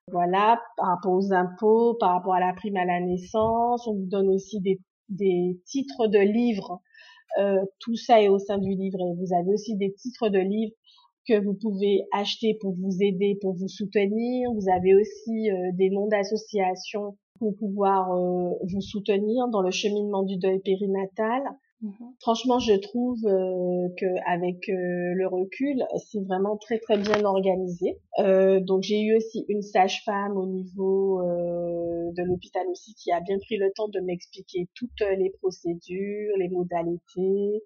[0.09, 4.07] Voilà, par rapport aux impôts, par rapport à la prime à la naissance, on vous
[4.07, 6.79] donne aussi des, des titres de livres
[7.39, 9.13] euh, tout ça est au sein du livret.
[9.17, 10.75] Vous avez aussi des titres de livres
[11.27, 14.49] que vous pouvez acheter pour vous aider, pour vous soutenir.
[14.53, 20.59] Vous avez aussi des noms d'associations pour pouvoir vous soutenir dans le cheminement du deuil
[20.59, 21.43] périnatal.
[21.79, 22.15] Mhm.
[22.21, 27.99] Franchement, je trouve euh, que avec euh, le recul, c'est vraiment très très bien organisé.
[28.17, 33.19] Euh, donc j'ai eu aussi une sage-femme au niveau euh, de l'hôpital aussi qui a
[33.19, 37.61] bien pris le temps de m'expliquer toutes les procédures, les modalités,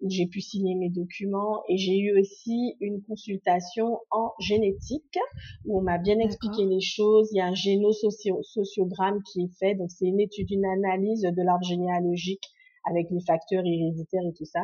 [0.00, 5.18] où j'ai pu signer mes documents et j'ai eu aussi une consultation en génétique
[5.64, 7.30] où on m'a bien expliqué les choses.
[7.32, 11.42] Il y a un génosociogramme qui est fait, donc c'est une étude, une analyse de
[11.42, 12.44] l'arbre généalogique
[12.86, 14.62] avec les facteurs héréditaires et tout ça.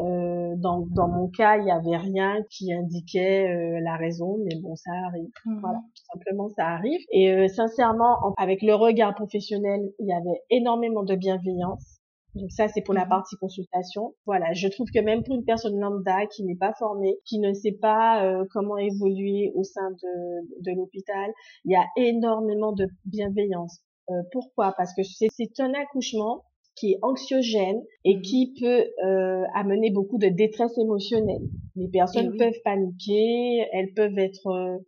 [0.00, 4.56] Euh, dans, dans mon cas, il n'y avait rien qui indiquait euh, la raison, mais
[4.60, 5.30] bon, ça arrive.
[5.46, 5.60] Mhm.
[5.60, 7.00] Voilà, tout simplement, ça arrive.
[7.12, 12.00] Et euh, sincèrement, avec le regard professionnel, il y avait énormément de bienveillance.
[12.34, 13.10] Donc ça, c'est pour la mhm.
[13.10, 14.14] partie consultation.
[14.26, 17.52] Voilà, je trouve que même pour une personne lambda qui n'est pas formée, qui ne
[17.52, 21.30] sait pas euh, comment évoluer au sein de, de l'hôpital,
[21.64, 23.80] il y a énormément de bienveillance.
[24.10, 24.74] Euh, pourquoi?
[24.76, 26.42] Parce que c'est un accouchement
[26.76, 28.22] qui est anxiogène et mhm.
[28.22, 31.42] qui peut euh, amener beaucoup de détresse émotionnelle.
[31.76, 34.78] Les personnes eh peuvent paniquer, elles peuvent être euh,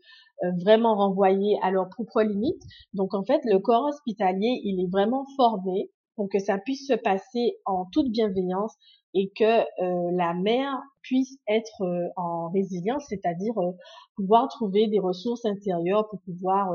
[0.44, 2.62] euh, vraiment renvoyées à leurs propres limites.
[2.92, 6.94] Donc en fait, le corps hospitalier, il est vraiment formé pour que ça puisse se
[6.94, 8.74] passer en toute bienveillance
[9.14, 13.72] et que euh, la mère puisse être euh, en résilience, c'est-à-dire euh,
[14.16, 16.70] pouvoir trouver des ressources intérieures pour pouvoir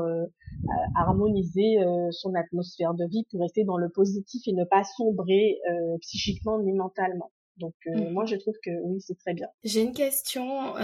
[0.96, 1.76] harmoniser
[2.12, 5.58] son atmosphère de vie pour rester dans le positif et ne pas sombrer
[6.00, 7.30] psychiquement ni mentalement.
[7.58, 8.10] Donc mmh.
[8.10, 9.48] moi je trouve que oui c'est très bien.
[9.64, 10.76] J'ai une question.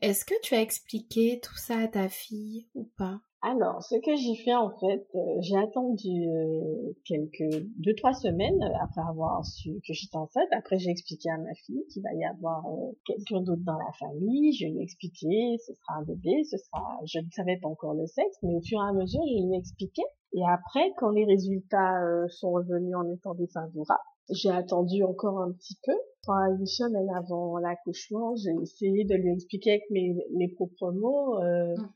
[0.00, 3.20] Est-ce que tu as expliqué tout ça à ta fille ou pas?
[3.46, 8.58] Alors, ce que j'ai fait en fait, euh, j'ai attendu euh, quelques deux trois semaines
[8.80, 10.48] après avoir su que j'étais enceinte.
[10.52, 13.92] Après, j'ai expliqué à ma fille qu'il va y avoir euh, quelqu'un d'autre dans la
[13.98, 14.54] famille.
[14.54, 17.92] Je lui ai expliqué, ce sera un bébé, ce sera, je ne savais pas encore
[17.92, 20.00] le sexe, mais au fur et à mesure, je lui ai expliqué.
[20.32, 25.76] Et après, quand les résultats sont revenus en étant défavorables, j'ai attendu encore un petit
[25.84, 25.92] peu.
[26.28, 31.74] une semaine avant l'accouchement, j'ai essayé de lui expliquer avec mes, mes propres mots euh,
[31.76, 31.88] mhm.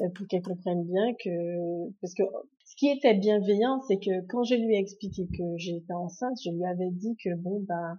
[0.00, 2.22] euh, pour qu'elle comprenne bien que parce que
[2.64, 6.50] ce qui était bienveillant, c'est que quand je lui ai expliqué que j'étais enceinte, je
[6.50, 7.98] lui avais dit que bon ben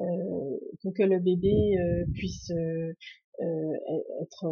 [0.00, 2.92] euh, pour que le bébé euh, puisse euh,
[4.22, 4.46] être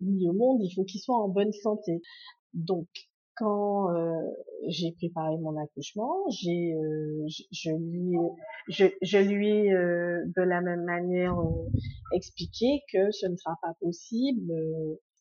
[0.00, 2.02] mis au monde, il faut qu'il soit en bonne santé.
[2.54, 2.88] Donc
[3.40, 4.20] quand euh,
[4.68, 8.16] j'ai préparé mon accouchement, j'ai, euh, je, lui,
[8.68, 11.36] je, je lui ai euh, de la même manière
[12.14, 14.52] expliqué que ce ne sera pas possible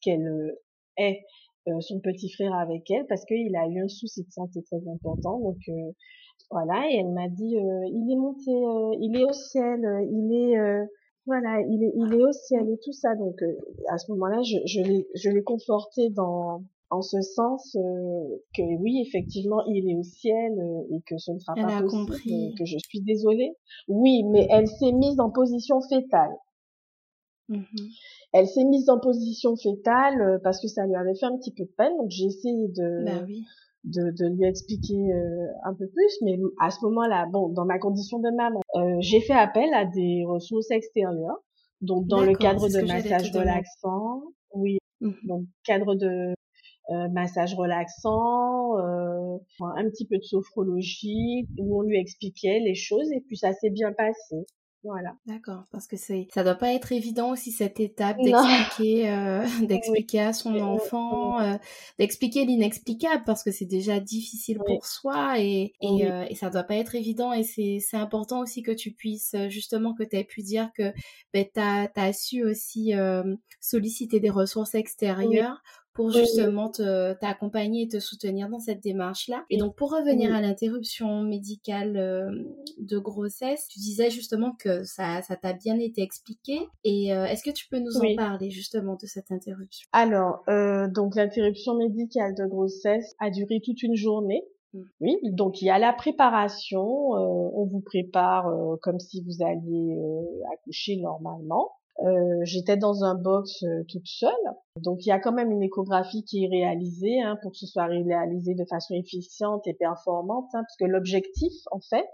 [0.02, 0.54] qu'elle
[0.98, 1.22] ait
[1.80, 5.40] son petit frère avec elle parce qu'il a eu un souci de santé très important.
[5.40, 5.58] Donc
[6.52, 8.52] voilà, et elle m'a dit, il est monté,
[9.02, 9.80] il est au ciel,
[10.12, 10.88] il est
[11.26, 13.16] voilà, il est, il est au ciel et tout ça.
[13.16, 13.40] Donc
[13.88, 17.80] à ce moment-là, je, je l'ai, je l'ai conforté dans en ce sens euh,
[18.56, 22.06] que oui, effectivement, il est au ciel euh, et que ce ne sera pas possible,
[22.06, 22.56] compris.
[22.58, 23.54] que je suis désolée.
[23.88, 26.36] Oui, mais elle s'est mise en position fétale.
[27.50, 27.64] Mmh
[28.32, 31.52] elle s'est mise en position fétale euh, parce que ça lui avait fait un petit
[31.52, 33.26] peu de peine, donc j'ai essayé de, bah
[33.86, 35.12] de, de, lui expliquer
[35.64, 38.62] un peu plus, mais à ce moment-là, bon, dans ma condition de maman,
[39.00, 41.42] j'ai fait appel à des ressources extérieures,
[41.82, 44.22] donc dans le cadre de massage relaxant,
[44.54, 46.34] oui, mmh donc cadre de euh,
[47.12, 53.22] massage relaxant, euh, un petit peu de sophrologie, où on lui expliquait les choses et
[53.28, 54.46] puis ça s'est bien passé.
[54.84, 55.14] Voilà.
[55.26, 60.22] D'accord, parce que c'est, ça doit pas être évident aussi cette étape d'expliquer, euh, d'expliquer
[60.22, 61.58] à son enfant, euh,
[61.98, 66.64] d'expliquer l'inexplicable parce que c'est déjà difficile pour soi et et, euh, et, ça doit
[66.64, 70.24] pas être évident et c'est c'est important aussi que tu puisses justement que tu aies
[70.24, 70.94] pu dire que
[71.34, 72.94] ben t'as as su aussi
[73.60, 75.62] solliciter des ressources extérieures
[75.94, 79.44] pour justement t'accompagner et te soutenir dans cette démarche-là.
[79.50, 82.32] Et donc pour revenir à l'interruption médicale euh,
[82.78, 86.60] de grossesse, tu disais justement que ça ça t'a bien été expliqué.
[86.84, 89.88] Et euh, est-ce que tu peux nous en parler justement de cette interruption?
[89.92, 94.44] Alors euh, donc l'interruption médicale de grossesse a duré toute une journée.
[94.74, 94.82] Mmh.
[95.02, 99.98] Oui, donc il y a la préparation, on vous prépare comme si vous alliez
[100.54, 101.72] accoucher normalement.
[102.02, 104.32] Euh, j'étais dans un box euh, toute seule.
[104.78, 107.68] Donc il y a quand même une échographie qui est réalisée hein, pour que ce
[107.68, 112.08] soit réalisé de façon efficiente et performante, hein, parce que l'objectif en fait,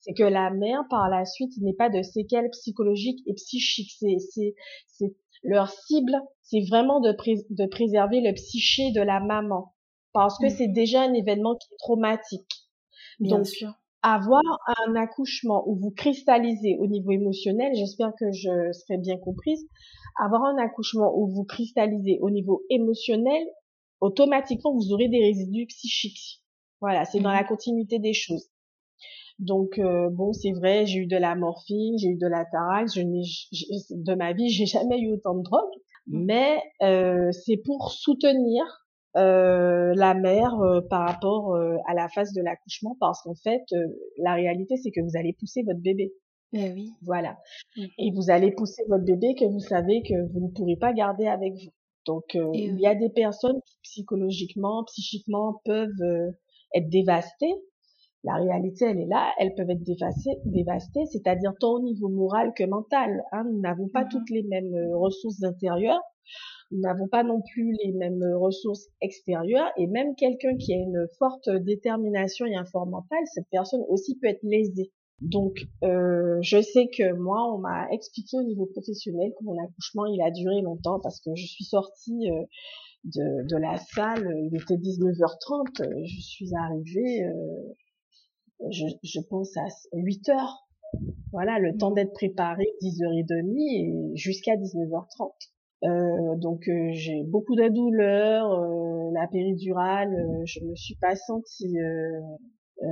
[0.00, 3.92] c'est que la mère par la suite n'ait pas de séquelles psychologiques et psychiques.
[3.98, 4.54] C'est
[4.86, 7.10] c'est leur cible, c'est vraiment de,
[7.50, 9.74] de préserver le psyché de la maman,
[10.12, 10.56] parce que mmh.
[10.56, 12.68] c'est déjà un événement qui est traumatique.
[13.18, 14.42] Bien sûr avoir
[14.86, 19.66] un accouchement où vous cristallisez au niveau émotionnel, j'espère que je serai bien comprise,
[20.22, 23.42] avoir un accouchement où vous cristallisez au niveau émotionnel,
[24.00, 26.42] automatiquement vous aurez des résidus psychiques.
[26.82, 27.48] Voilà, c'est dans la mhm.
[27.48, 28.50] continuité des choses.
[29.38, 32.94] Donc euh, bon, c'est vrai, j'ai eu de la morphine, j'ai eu de la tarax,
[32.94, 33.22] je n'ai
[33.90, 35.62] de ma vie, j'ai jamais eu autant de drogue,
[36.08, 36.24] mhm.
[36.26, 38.83] mais euh, c'est pour soutenir
[39.14, 43.62] la mère euh, par rapport euh, à la phase de l'accouchement parce qu'en fait
[44.18, 46.12] la réalité c'est que vous allez pousser votre bébé.
[46.52, 46.92] Eh oui.
[47.02, 47.36] Voilà.
[47.76, 51.26] Et vous allez pousser votre bébé que vous savez que vous ne pourrez pas garder
[51.26, 51.70] avec vous.
[52.06, 56.32] Donc eh il y a des personnes qui psychologiquement, psychiquement peuvent
[56.74, 57.54] être dévastées.
[58.24, 59.30] La réalité, elle est là.
[59.38, 63.22] Elles peuvent être dévastées, dévastées c'est-à-dire tant au niveau moral que mental.
[63.32, 63.44] Hein.
[63.44, 64.10] Nous n'avons pas mm-hmm.
[64.10, 66.02] toutes les mêmes ressources intérieures
[66.70, 71.06] nous n'avons pas non plus les mêmes ressources extérieures et même quelqu'un qui a une
[71.18, 74.90] forte détermination et un fort mental, cette personne aussi peut être lésée.
[75.20, 80.06] Donc, euh, je sais que moi, on m'a expliqué au niveau professionnel que mon accouchement,
[80.06, 82.42] il a duré longtemps parce que je suis sortie euh,
[83.04, 87.74] de, de, la salle, il était 19h30, je suis arrivée, euh,
[88.70, 90.66] je, je pense à 8 heures.
[91.32, 95.32] Voilà, le temps d'être préparée, 10h30 et jusqu'à 19h30.
[95.84, 101.76] Euh, donc euh, j'ai beaucoup de douleurs, euh, la péridurale, je me suis pas sentie,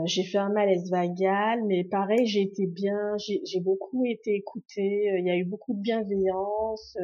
[0.05, 5.27] j'ai fait un malaise vagal, mais pareil j'ai été bien, j'ai beaucoup été écoutée, il
[5.27, 6.97] y a eu beaucoup de bienveillance.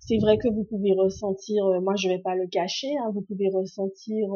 [0.00, 3.48] c'est vrai que vous pouvez ressentir, moi je vais pas le cacher, hein, vous pouvez
[3.48, 4.28] ressentir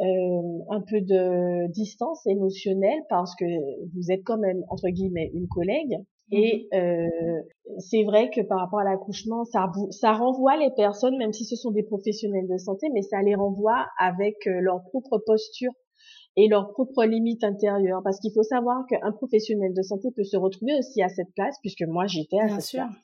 [0.00, 3.44] un peu de distance émotionnelle parce que
[3.94, 5.98] vous êtes quand même entre guillemets une collègue
[6.32, 7.42] et mmh euh,
[7.78, 11.56] c'est vrai que par rapport à l'accouchement, ça, ça renvoie les personnes, même si ce
[11.56, 15.72] sont des professionnels de santé, mais ça les renvoie avec euh, leur propre posture
[16.36, 18.00] et leurs propres limites intérieures.
[18.02, 21.56] Parce qu'il faut savoir qu'un professionnel de santé peut se retrouver aussi à cette place,
[21.60, 22.94] puisque moi j'étais à cette place.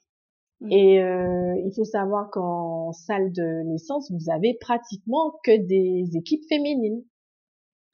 [0.63, 0.73] Mmh.
[0.73, 6.45] Et euh, il faut savoir qu'en salle de naissance, vous avez pratiquement que des équipes
[6.49, 7.03] féminines.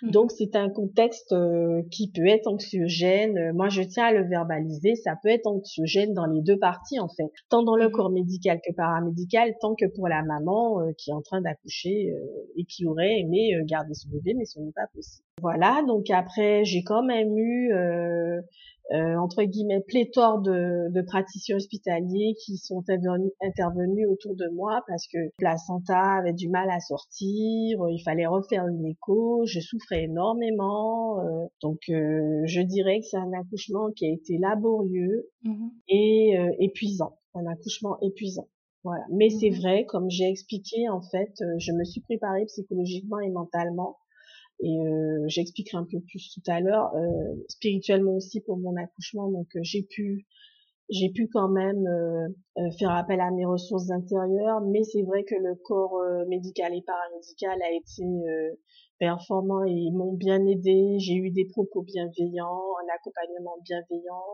[0.02, 0.10] Mmh.
[0.10, 3.38] Donc c'est un contexte euh, qui peut être anxiogène.
[3.38, 7.00] Euh, moi je tiens à le verbaliser, ça peut être anxiogène dans les deux parties
[7.00, 7.92] en fait, tant dans le mmh.
[7.92, 12.12] corps médical que paramédical, tant que pour la maman euh, qui est en train d'accoucher
[12.56, 15.24] et qui aurait aimé garder son bébé mais ce n'est pas possible.
[15.40, 17.72] Voilà, donc après j'ai quand même eu
[18.90, 25.06] euh, entre guillemets pléthore de, de, praticiens hospitaliers qui sont intervenus, autour de moi parce
[25.08, 31.20] que placenta avait du mal à sortir, il fallait refaire une écho, je souffrais énormément,
[31.20, 36.36] euh, donc euh, je dirais que c'est un accouchement qui a été laborieux mmh et
[36.60, 38.48] épuisant, un accouchement épuisant.
[38.84, 39.04] Voilà.
[39.10, 43.30] Mais c'est mmh vrai, comme j'ai expliqué, en fait, je me suis préparée psychologiquement et
[43.30, 43.98] mentalement
[44.60, 49.30] et euh, j'expliquerai un peu plus tout à l'heure euh, spirituellement aussi pour mon accouchement.
[49.30, 50.26] Donc euh, j'ai pu
[50.90, 54.60] j'ai pu quand même euh, faire appel à mes ressources intérieures.
[54.62, 58.04] Mais c'est vrai que le corps médical et paramédical a été
[58.98, 60.96] performant et ils m'ont bien aidé.
[60.98, 64.24] J'ai eu des propos bienveillants un accompagnement bienveillant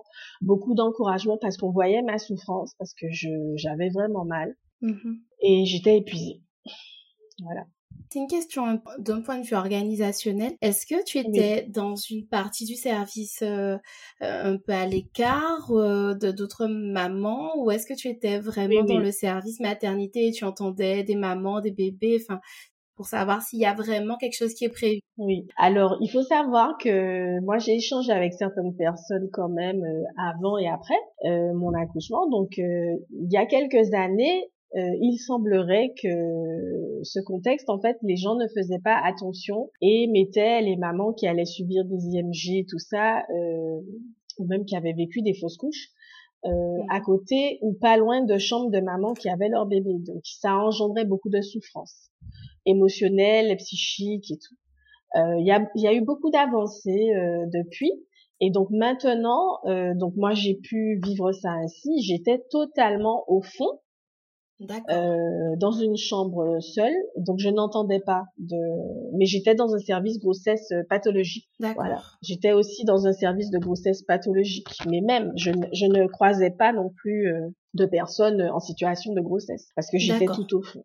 [0.43, 4.57] beaucoup d'encouragement parce qu'on voyait ma souffrance parce que je j'avais vraiment mal.
[4.81, 6.41] Mmh et j'étais épuisée.
[7.43, 7.67] Voilà
[8.11, 10.53] c'est une question d'un point de vue organisationnel.
[10.61, 13.77] Est-ce que tu étais dans une partie du service euh,
[14.21, 18.99] un peu à l'écart euh, de d'autres mamans ou est-ce que tu étais vraiment dans
[18.99, 22.41] le service maternité et tu entendais des mamans, des bébés, enfin
[22.97, 25.01] pour savoir s'il y a vraiment quelque chose qui est prévu.
[25.19, 25.49] Oui.
[25.57, 30.57] Alors, il faut savoir que moi, j'ai échangé avec certaines personnes quand même euh, avant
[30.59, 32.29] et après mon accouchement.
[32.31, 36.09] Donc, il y a quelques années, euh, il semblerait que
[37.05, 41.29] ce contexte, en fait, les gens ne faisaient pas attention et mettaient les mamans qui
[41.29, 43.81] allaient subir des IMG, tout ça, euh,
[44.39, 45.91] ou même qui avaient vécu des fausses couches,
[46.45, 46.87] euh, mmh.
[46.91, 49.93] à côté ou pas loin de chambres de mamans qui avaient leur bébé.
[50.01, 52.11] Donc, ça engendrait beaucoup de souffrance
[52.67, 54.57] émotionnelle, psychique et tout.
[55.17, 57.13] Il y a, y, a, eu beaucoup d'avancées
[57.53, 57.93] depuis.
[58.41, 59.61] Et donc maintenant,
[59.95, 62.03] donc moi j'ai pu vivre ça ainsi.
[62.03, 63.79] J'étais totalement au fond
[64.91, 68.57] euh, dans une chambre seule, donc je n'entendais pas de,
[69.17, 71.49] mais j'étais dans un service grossesse pathologique.
[71.61, 76.51] Voilà, j'étais aussi dans un service de grossesse pathologique, mais même je, je ne croisais
[76.51, 80.63] pas non plus euh, de personnes en situation de grossesse parce que j'étais tout au
[80.63, 80.85] fond.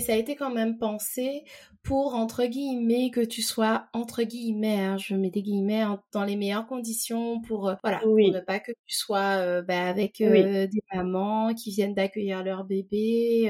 [0.00, 1.44] Ça a été quand même pensé
[1.82, 6.36] pour, entre guillemets, que tu sois, entre guillemets, hein, je mets des guillemets, dans les
[6.36, 10.66] meilleures conditions pour, euh, voilà, pour ne pas que tu sois euh, bah, avec euh,
[10.66, 13.48] des mamans qui viennent d'accueillir leur bébé,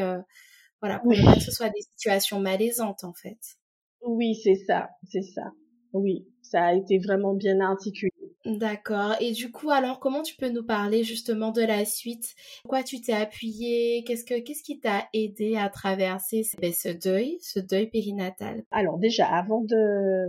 [0.80, 3.38] voilà, pour ne pas que ce soit des situations malaisantes, en fait.
[4.02, 5.52] Oui, c'est ça, c'est ça.
[5.92, 8.12] Oui, ça a été vraiment bien articulé.
[8.44, 9.14] D'accord.
[9.20, 12.34] Et du coup, alors, comment tu peux nous parler justement de la suite?
[12.68, 17.38] Quoi tu t'es appuyé Qu'est-ce que qu'est-ce qui t'a aidé à traverser ben, ce deuil,
[17.40, 18.62] ce deuil périnatal?
[18.70, 20.28] Alors déjà, avant de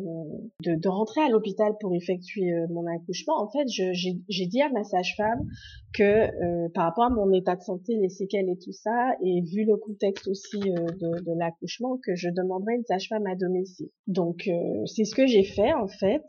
[0.63, 4.69] de, de rentrer à l'hôpital pour effectuer euh, mon accouchement, en fait, j'ai dit à
[4.69, 5.45] ma sage-femme
[5.93, 9.41] que euh, par rapport à mon état de santé, les séquelles et tout ça, et
[9.41, 13.89] vu le contexte aussi euh, de, de l'accouchement, que je demanderais une sage-femme à domicile.
[14.07, 14.49] Donc
[14.85, 16.23] c'est ce que j'ai fait en fait.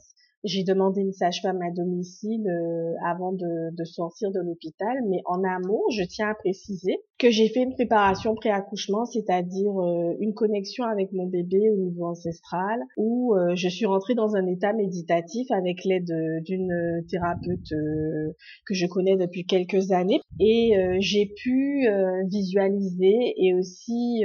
[0.44, 5.42] J'ai demandé une sage-femme à domicile euh, avant de, de, sortir de l'hôpital, mais en
[5.42, 10.84] amont, je tiens à préciser que j'ai fait une préparation pré-accouchement, c'est-à-dire euh, une connexion
[10.84, 15.50] avec mon bébé au niveau ancestral, où euh, je suis rentrée dans un état méditatif
[15.50, 16.12] avec l'aide
[16.44, 21.86] d'une thérapeute que je connais depuis quelques années, et j'ai pu
[22.26, 24.22] visualiser et aussi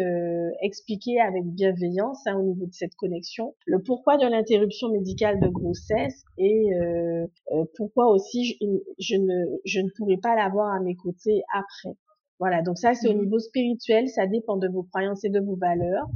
[0.62, 5.48] expliquer avec bienveillance hein, au niveau de cette connexion le pourquoi de l'interruption médicale de
[5.48, 8.58] grossesse et euh, euh, pourquoi aussi
[9.00, 11.96] je, ne je ne pourrais pas l'avoir à mes côtés après.
[12.42, 15.40] Voilà, donc ça c'est au mmh niveau spirituel, ça dépend de vos croyances et de
[15.40, 16.08] vos valeurs.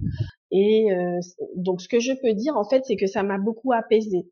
[0.50, 1.20] Et euh,
[1.56, 4.28] donc ce que je peux dire en fait, c'est que ça m'a beaucoup apaisé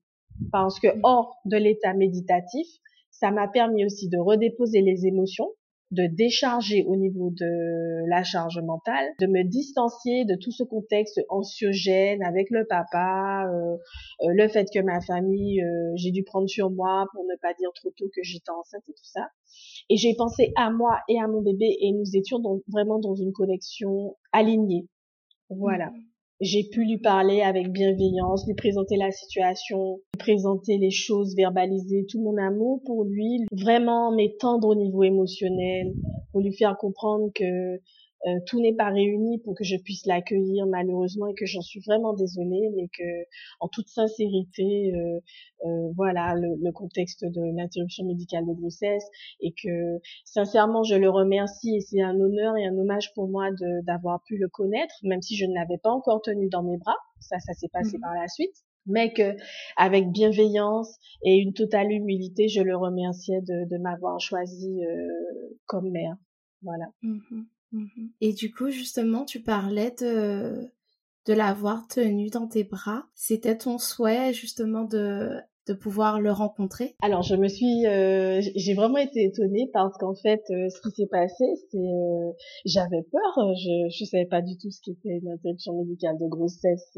[0.52, 1.02] parce que mmh.
[1.04, 2.66] hors de l'état méditatif,
[3.12, 5.50] ça m'a permis aussi de redéposer les émotions
[5.92, 11.22] de décharger au niveau de la charge mentale, de me distancier de tout ce contexte
[11.30, 13.76] anxiogène avec le papa, euh,
[14.22, 17.54] euh, le fait que ma famille, euh, j'ai dû prendre sur moi pour ne pas
[17.54, 19.28] dire trop tôt que j'étais enceinte et tout ça.
[19.90, 23.16] Et j'ai pensé à moi et à mon bébé et nous étions donc vraiment dans
[23.16, 24.88] une connexion alignée.
[25.50, 25.88] Voilà.
[25.88, 26.13] Mmh
[26.44, 32.06] j'ai pu lui parler avec bienveillance, lui présenter la situation, lui présenter les choses, verbaliser
[32.10, 35.94] tout mon amour pour lui, vraiment m'étendre au niveau émotionnel,
[36.32, 37.80] pour lui faire comprendre que
[38.26, 41.82] euh, tout n'est pas réuni pour que je puisse l'accueillir malheureusement et que j'en suis
[41.82, 43.28] vraiment désolée, mais que
[43.60, 45.20] en toute sincérité, euh,
[45.66, 49.04] euh, voilà le, le, contexte de l'interruption médicale de grossesse
[49.42, 53.50] et que sincèrement je le remercie et c'est un honneur et un hommage pour moi
[53.86, 56.98] d'avoir pu le connaître, même si je ne l'avais pas encore tenu dans mes bras.
[57.20, 58.56] Ça, ça s'est passé mmh par la suite
[58.86, 59.38] mais que
[59.78, 64.82] avec bienveillance et une totale humilité, je le remerciais de, de m'avoir choisi
[65.68, 66.18] comme mère.
[66.62, 66.88] Voilà.
[67.02, 67.44] Mmh
[67.74, 67.88] Mmh
[68.22, 70.70] Et du coup, justement, tu parlais de,
[71.26, 73.06] de l'avoir tenu dans tes bras.
[73.16, 75.30] C'était ton souhait, justement, de,
[75.68, 76.96] de pouvoir le rencontrer?
[77.02, 80.92] Alors, je me suis, euh, j'ai vraiment été étonnée parce qu'en fait, euh, ce qui
[80.96, 82.32] s'est passé, c'est, euh,
[82.66, 83.54] j'avais peur.
[83.56, 86.98] Je, je savais pas du tout ce qu'était une interruption médicale de grossesse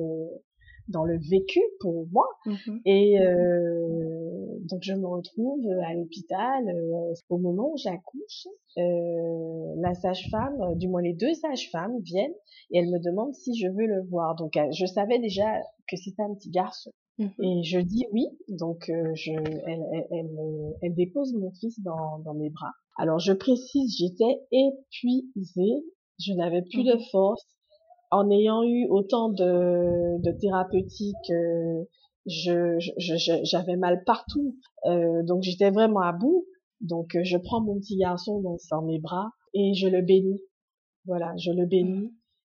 [0.88, 2.28] dans le vécu pour moi.
[2.46, 8.48] Mmh Et euh, donc je me retrouve à l'hôpital euh, au moment où j'accouche.
[8.78, 12.34] Euh, la sage-femme, euh, du moins les deux sages-femmes viennent
[12.72, 14.36] et elles me demandent si je veux le voir.
[14.36, 16.92] Donc euh, je savais déjà que c'était un petit garçon.
[17.18, 22.20] Mmh et je dis oui, donc je, elle, elle, elle, elle, dépose mon fils dans,
[22.20, 22.74] dans mes bras.
[22.98, 25.86] Alors je précise, j'étais épuisée,
[26.20, 27.46] je n'avais plus de force,
[28.16, 31.84] en ayant eu autant de, de thérapeutique, euh,
[32.26, 32.78] je,
[33.43, 34.57] j'avais mal partout.
[34.86, 36.45] Euh, donc j'étais vraiment à bout.
[36.82, 40.41] Donc euh, je prends mon petit garçon dans, dans mes bras et je le bénis.
[41.05, 42.13] Voilà, je le bénis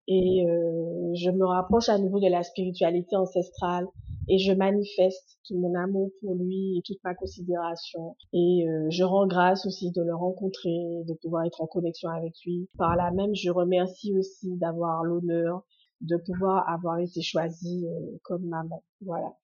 [0.08, 3.86] et euh, je me rapproche à nouveau de la spiritualité ancestrale
[4.30, 9.02] et je manifeste tout mon amour pour lui et toute ma considération et euh, je
[9.02, 12.68] rends grâce aussi de le rencontrer, de pouvoir être en connexion avec lui.
[12.78, 15.64] Par là même, je remercie aussi d'avoir l'honneur
[16.00, 18.82] de pouvoir avoir été choisie euh, comme maman.
[19.02, 19.34] Voilà.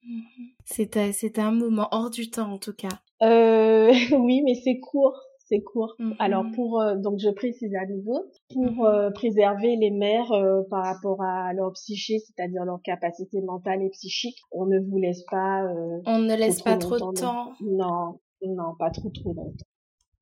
[0.65, 3.01] C'était c'était un moment hors du temps en tout cas.
[3.23, 5.97] Euh, oui, mais c'est court c'est court.
[6.19, 6.55] Alors mm-hmm.
[6.55, 8.87] pour euh, donc je précise à nouveau pour mm-hmm.
[8.87, 13.91] euh, préserver les mères euh, par rapport à leur psyché, c'est-à-dire leur capacité mentale et
[13.91, 15.63] psychique, on ne vous laisse pas.
[16.07, 17.53] on ne laisse pas trop de temps.
[17.61, 19.67] Non, non, pas trop trop longtemps.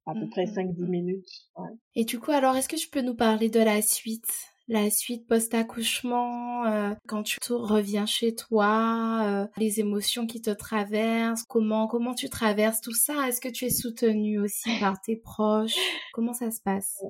[0.07, 0.87] À peu près 5-10 mm-hmm.
[0.87, 1.29] minutes.
[1.57, 1.71] Ouais.
[1.95, 4.54] Et du coup, alors, est-ce que tu peux nous parler de la suite?
[4.69, 11.45] La suite post-accouchement, euh, quand tu reviens chez toi, euh, les émotions qui te traversent,
[11.49, 13.29] comment comment tu traverses tout ça?
[13.29, 15.77] Est-ce que tu es soutenue aussi par tes proches?
[16.13, 17.03] Comment ça se passe?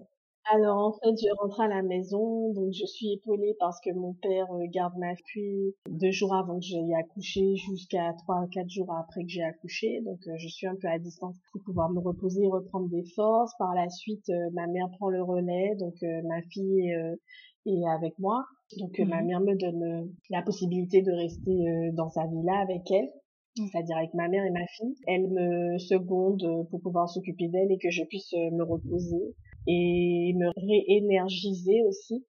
[0.52, 4.12] Alors en fait, je rentre à la maison, donc je suis épaulée parce que mon
[4.14, 8.92] père euh, garde ma fille deux jours avant que j'aie accouché jusqu'à trois quatre jours
[8.92, 10.02] après que j'ai accouché.
[10.02, 13.52] Donc je suis un peu à distance pour pouvoir me reposer, reprendre des forces.
[13.58, 16.92] Par la suite, ma mère prend le relais, donc ma fille
[17.66, 18.44] et avec moi.
[18.78, 19.26] Donc ma mhm.
[19.26, 23.08] mère me donne euh, la possibilité de rester euh, dans sa villa avec elle,
[23.58, 23.68] mhm.
[23.68, 24.94] c'est-à-dire avec ma mère et ma fille.
[25.06, 29.34] Elle me seconde euh, pour pouvoir s'occuper d'elle et que je puisse me reposer
[29.66, 32.24] et me réénergiser aussi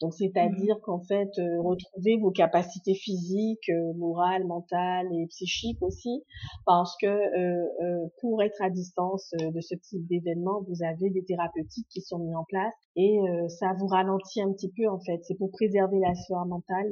[0.00, 6.22] Donc c'est-à-dire qu'en fait euh, retrouver vos capacités physiques, euh, morales, mentales et psychiques aussi,
[6.66, 11.88] parce que euh, pour être à distance de ce type d'événement, vous avez des thérapeutiques
[11.88, 13.18] qui sont mis en place et
[13.48, 15.20] ça vous ralentit un petit peu en fait.
[15.22, 16.90] C'est pour préserver la sphère mentale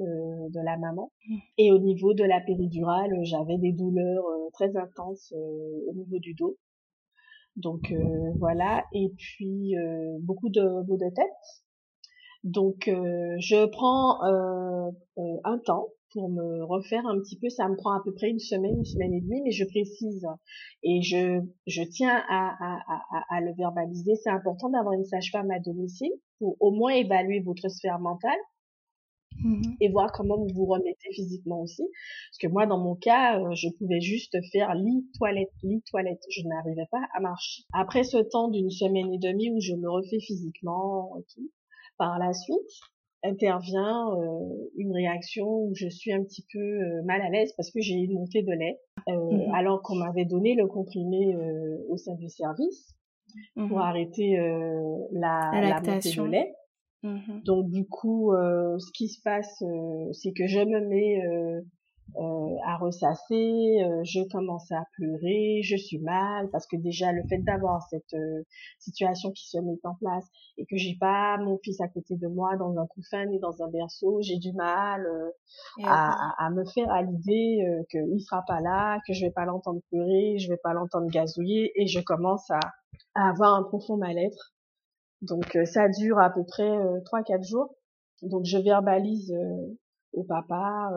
[0.51, 1.11] de la maman.
[1.29, 1.37] Mmh.
[1.59, 6.57] Et au niveau de la péridurale, j'avais des douleurs très intenses au niveau du dos.
[7.57, 7.93] Donc
[8.39, 9.75] voilà, et puis
[10.21, 11.65] beaucoup de maux de tête
[12.45, 17.49] donc euh, je prends euh, euh, un temps pour me refaire un petit peu.
[17.49, 20.27] Ça me prend à peu près une semaine, une semaine et demie, mais je précise
[20.83, 22.55] et je, je tiens à,
[23.31, 24.15] à le verbaliser.
[24.23, 28.39] C'est important d'avoir une sage-femme à domicile pour au moins évaluer votre sphère mentale
[29.43, 31.83] mmh et voir comment vous vous remettez physiquement aussi.
[31.83, 36.23] Parce que moi, dans mon cas, je pouvais juste faire lit, toilette, lit, toilette.
[36.31, 37.63] Je n'arrivais pas à marcher.
[37.73, 41.51] Après ce temps d'une semaine et demie où je me refais physiquement et tout,
[41.99, 42.59] par la suite,
[43.25, 47.71] intervient euh, une réaction où je suis un petit peu euh, mal à l'aise parce
[47.71, 48.79] que j'ai une montée de lait,
[49.09, 51.37] euh, mmh alors qu'on m'avait donné le comprimé
[51.89, 52.95] au sein du service
[53.55, 54.37] pour mmh arrêter
[55.13, 56.55] la, la, montée de lait.
[57.05, 59.63] Mmh Donc du coup, ce qui se passe,
[60.13, 61.63] c'est que je me mets
[62.17, 67.23] euh, à ressasser, euh, je commence à pleurer, je suis mal parce que déjà le
[67.29, 68.45] fait d'avoir cette euh,
[68.79, 70.25] situation qui se met en place
[70.57, 73.61] et que j'ai pas mon fils à côté de moi dans un couffin ni dans
[73.63, 75.05] un berceau, j'ai du mal
[75.83, 79.81] à, à, me faire à l'idée qu'il sera pas là, que je vais pas l'entendre
[79.91, 82.61] pleurer, je vais pas l'entendre gazouiller et je commence à,
[83.15, 84.54] à avoir un profond mal-être.
[85.23, 86.71] Donc ça dure à peu près
[87.05, 87.75] trois quatre jours.
[88.23, 89.35] Donc je verbalise
[90.13, 90.91] au papa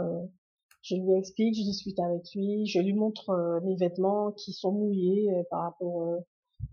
[0.89, 4.71] je lui explique, je discute avec lui, je lui montre euh, mes vêtements qui sont
[4.71, 6.17] mouillés euh, par rapport euh,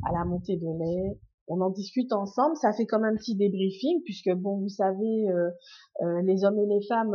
[0.05, 1.18] à la montée de lait.
[1.49, 5.26] On en discute ensemble, ça fait comme un petit débriefing puisque bon, vous savez,
[6.22, 7.14] les hommes et les femmes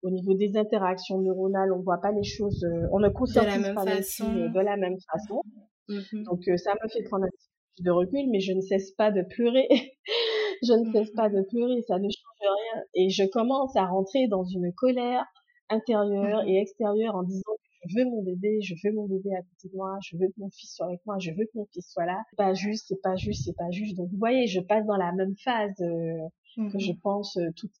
[0.00, 4.02] au niveau des interactions neuronales, on voit pas les choses, on ne considère pas les
[4.02, 5.42] choses de la même façon.
[5.90, 6.24] Mm-hmm.
[6.24, 7.50] Donc ça me fait prendre un petit
[7.80, 9.68] de recul, mais je ne cesse pas de pleurer.
[10.62, 12.82] je ne cesse pas de pleurer, ça ne change rien.
[12.94, 15.24] Et je commence à rentrer dans une colère
[15.68, 17.52] intérieur mmh et extérieur en disant
[17.88, 20.38] je veux mon bébé, je veux mon bébé à côté de moi, je veux que
[20.38, 22.20] mon fils soit avec moi, je veux que mon fils soit là.
[22.30, 23.96] C'est pas juste, c'est pas juste, c'est pas juste.
[23.96, 27.50] Donc vous voyez, je passe dans la même phase euh, que je mmh pense euh,
[27.56, 27.72] toutes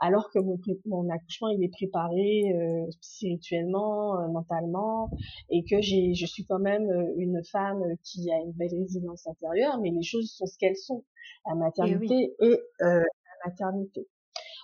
[0.00, 5.10] alors que mon, mon accouchement il est préparé euh, spirituellement, euh, mentalement,
[5.50, 9.78] et que j'ai, je suis quand même une femme qui a une belle résilience intérieure,
[9.80, 11.04] mais les choses sont ce qu'elles sont,
[11.46, 13.04] la maternité et, la
[13.44, 14.08] maternité.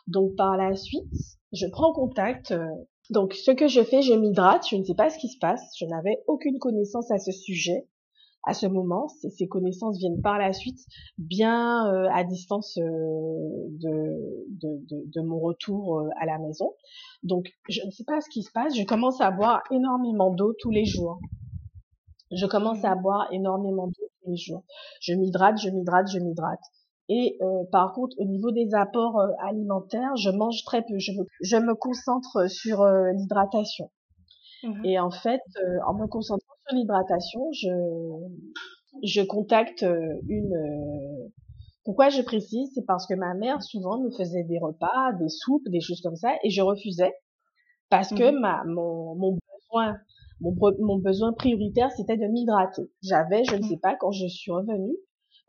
[0.07, 1.05] Donc par la suite,
[1.53, 2.53] je prends contact.
[2.53, 2.67] Euh,
[3.11, 5.63] donc ce que je fais, je m'hydrate, je ne sais pas ce qui se passe,
[5.79, 7.87] je n'avais aucune connaissance à ce sujet
[8.47, 9.09] à ce moment.
[9.09, 10.79] Ces, connaissances viennent par la suite,
[11.19, 16.73] bien euh, à distance euh, de, de, de, de, mon retour à la maison.
[17.23, 20.55] Donc je ne sais pas ce qui se passe, je commence à boire énormément d'eau
[20.59, 21.21] tous les jours.
[22.33, 24.65] Je commence à boire énormément d'eau tous les jours.
[25.01, 26.61] Je m'hydrate, je m'hydrate, je m'hydrate.
[27.09, 30.99] Et euh, par contre, au niveau des apports euh, alimentaires, je mange très peu.
[30.99, 33.91] Je, je me concentre sur euh, l'hydratation.
[34.67, 35.43] Mmh Et en fait,
[35.87, 37.69] en me concentrant sur l'hydratation, je,
[39.03, 39.85] je contacte
[40.29, 41.31] une.
[41.85, 45.69] Pourquoi je précise C'est parce que ma mère souvent me faisait des repas, des soupes,
[45.69, 47.15] des choses comme ça, et je refusais
[47.89, 49.97] parce que mmh ma mon, mon besoin
[50.41, 52.91] mon, mon besoin prioritaire c'était de m'hydrater.
[53.03, 53.69] J'avais, je ne mmh.
[53.69, 54.97] sais pas, quand je suis revenue,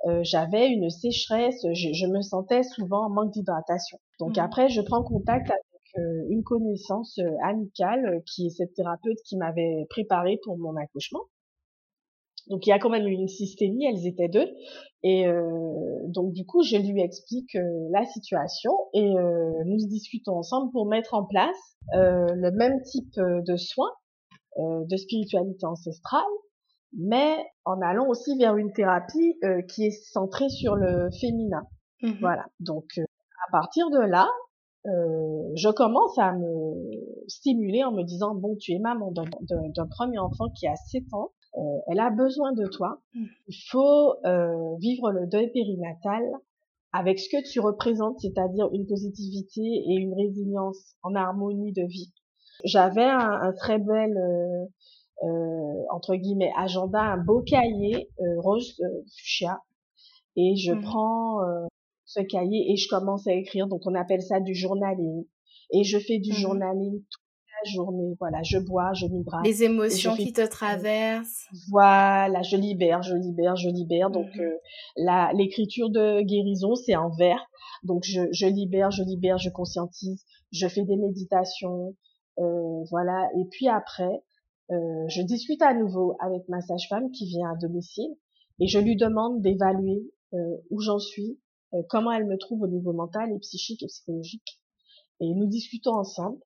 [0.05, 3.97] euh, j'avais une sécheresse, je, me sentais souvent en manque d'hydratation.
[4.19, 9.17] Donc après, je prends contact avec euh, une connaissance euh, amicale qui est cette thérapeute
[9.25, 11.23] qui m'avait préparé pour mon accouchement.
[12.49, 14.47] Donc il y a quand même une systémie, elles étaient deux.
[15.03, 15.25] Et
[16.07, 17.57] donc du coup, je lui explique
[17.91, 19.13] la situation et
[19.65, 23.91] nous discutons ensemble pour mettre en place le même type de soins
[24.57, 26.23] de spiritualité ancestrale
[26.93, 31.63] mais en allant aussi vers une thérapie euh, qui est centrée sur le féminin.
[32.01, 32.45] Mmh voilà.
[32.59, 33.03] Donc euh,
[33.47, 34.27] à partir de là,
[34.87, 40.19] euh, je commence à me stimuler en me disant bon, tu es maman d'un premier
[40.19, 41.31] enfant qui a 7 ans,
[41.87, 43.01] elle a besoin de toi.
[43.13, 44.13] Il faut
[44.79, 46.23] vivre le deuil périnatal
[46.93, 52.13] avec ce que tu représentes, c'est-à-dire une positivité et une résilience en harmonie de vie.
[52.63, 54.15] J'avais un, un, très bel
[55.23, 59.63] euh, entre guillemets agenda, un beau cahier euh, rose euh, fuchsia,
[60.35, 60.81] et je mmh.
[60.81, 61.39] prends
[62.07, 63.67] ce cahier et je commence à écrire.
[63.67, 65.25] Donc on appelle ça du journaling.
[65.71, 66.35] Et je fais du mmh.
[66.35, 67.21] journaling toute
[67.63, 68.15] la journée.
[68.19, 69.45] Voilà, je bois, je m'hydrate.
[69.45, 71.45] Les émotions qui te traversent.
[71.69, 74.09] Voilà, je libère, je libère, je libère.
[74.09, 74.41] Donc mhm.
[74.41, 74.57] euh,
[74.95, 77.45] la l'écriture de guérison, c'est en vers.
[77.83, 81.93] Donc je, je libère, je libère, je conscientise, je fais des méditations,
[82.39, 83.29] euh, voilà.
[83.37, 84.23] Et puis après,
[84.71, 88.15] euh, je discute à nouveau avec ma sage-femme qui vient à domicile
[88.59, 91.39] et je lui demande d'évaluer euh, où j'en suis,
[91.73, 94.59] euh, comment elle me trouve au niveau mental et psychique et psychologique.
[95.19, 96.39] Et nous discutons ensemble.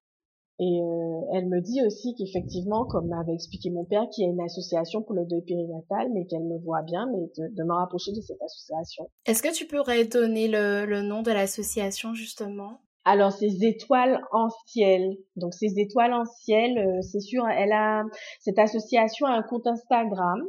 [0.60, 4.30] Et euh, elle me dit aussi qu'effectivement, comme m'avait expliqué mon père, qu'il y a
[4.30, 8.12] une association pour le deuil périnatal, mais qu'elle me voit bien, mais de, me rapprocher
[8.12, 9.10] de cette association.
[9.26, 12.80] Est-ce que tu pourrais donner le, le nom de l'association justement?
[13.06, 15.18] Alors ces étoiles en ciel.
[15.36, 18.04] Donc ces étoiles en ciel, euh, c'est sûr, elle a
[18.40, 20.44] cette association a un compte Instagram.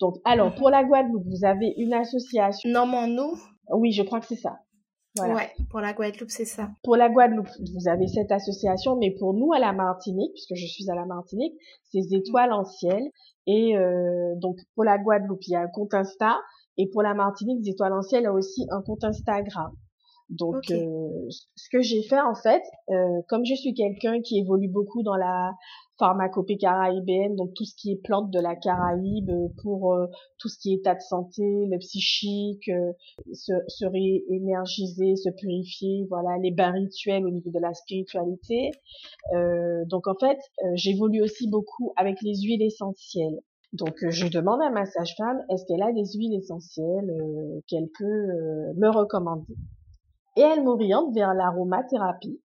[0.00, 0.56] Donc alors mhm.
[0.56, 2.68] pour la Guadeloupe, vous avez une association.
[2.68, 3.38] Normand-nous
[3.70, 4.58] Oui, je crois que c'est ça.
[5.16, 5.34] Voilà.
[5.36, 6.70] Ouais, pour la Guadeloupe, c'est ça.
[6.82, 10.66] Pour la Guadeloupe, vous avez cette association, mais pour nous à la Martinique, puisque je
[10.66, 11.54] suis à la Martinique,
[11.84, 13.02] c'est étoiles en ciel.
[13.46, 16.40] Et euh, donc pour la Guadeloupe, il y a un compte Insta,
[16.78, 19.70] et pour la Martinique, les étoiles en ciel a aussi un compte Instagram.
[20.30, 24.68] Donc, euh, ce que j'ai fait en fait, euh, comme je suis quelqu'un qui évolue
[24.68, 25.52] beaucoup dans la
[25.98, 29.96] pharmacopée caraïbéenne, donc tout ce qui est plantes de la Caraïbe, euh, pour
[30.38, 32.70] tout ce qui est état de santé, le psychique,
[33.32, 38.70] se, se réénergiser, se purifier, voilà, les bains rituels au niveau de la spiritualité.
[39.86, 40.38] donc en fait,
[40.74, 43.38] j'évolue aussi beaucoup avec les huiles essentielles.
[43.72, 47.12] Donc je demande à ma sage-femme, est-ce qu'elle a des huiles essentielles
[47.68, 48.26] qu'elle peut
[48.76, 49.54] me recommander?
[50.36, 52.40] Et elle m'oriente vers l'aromathérapie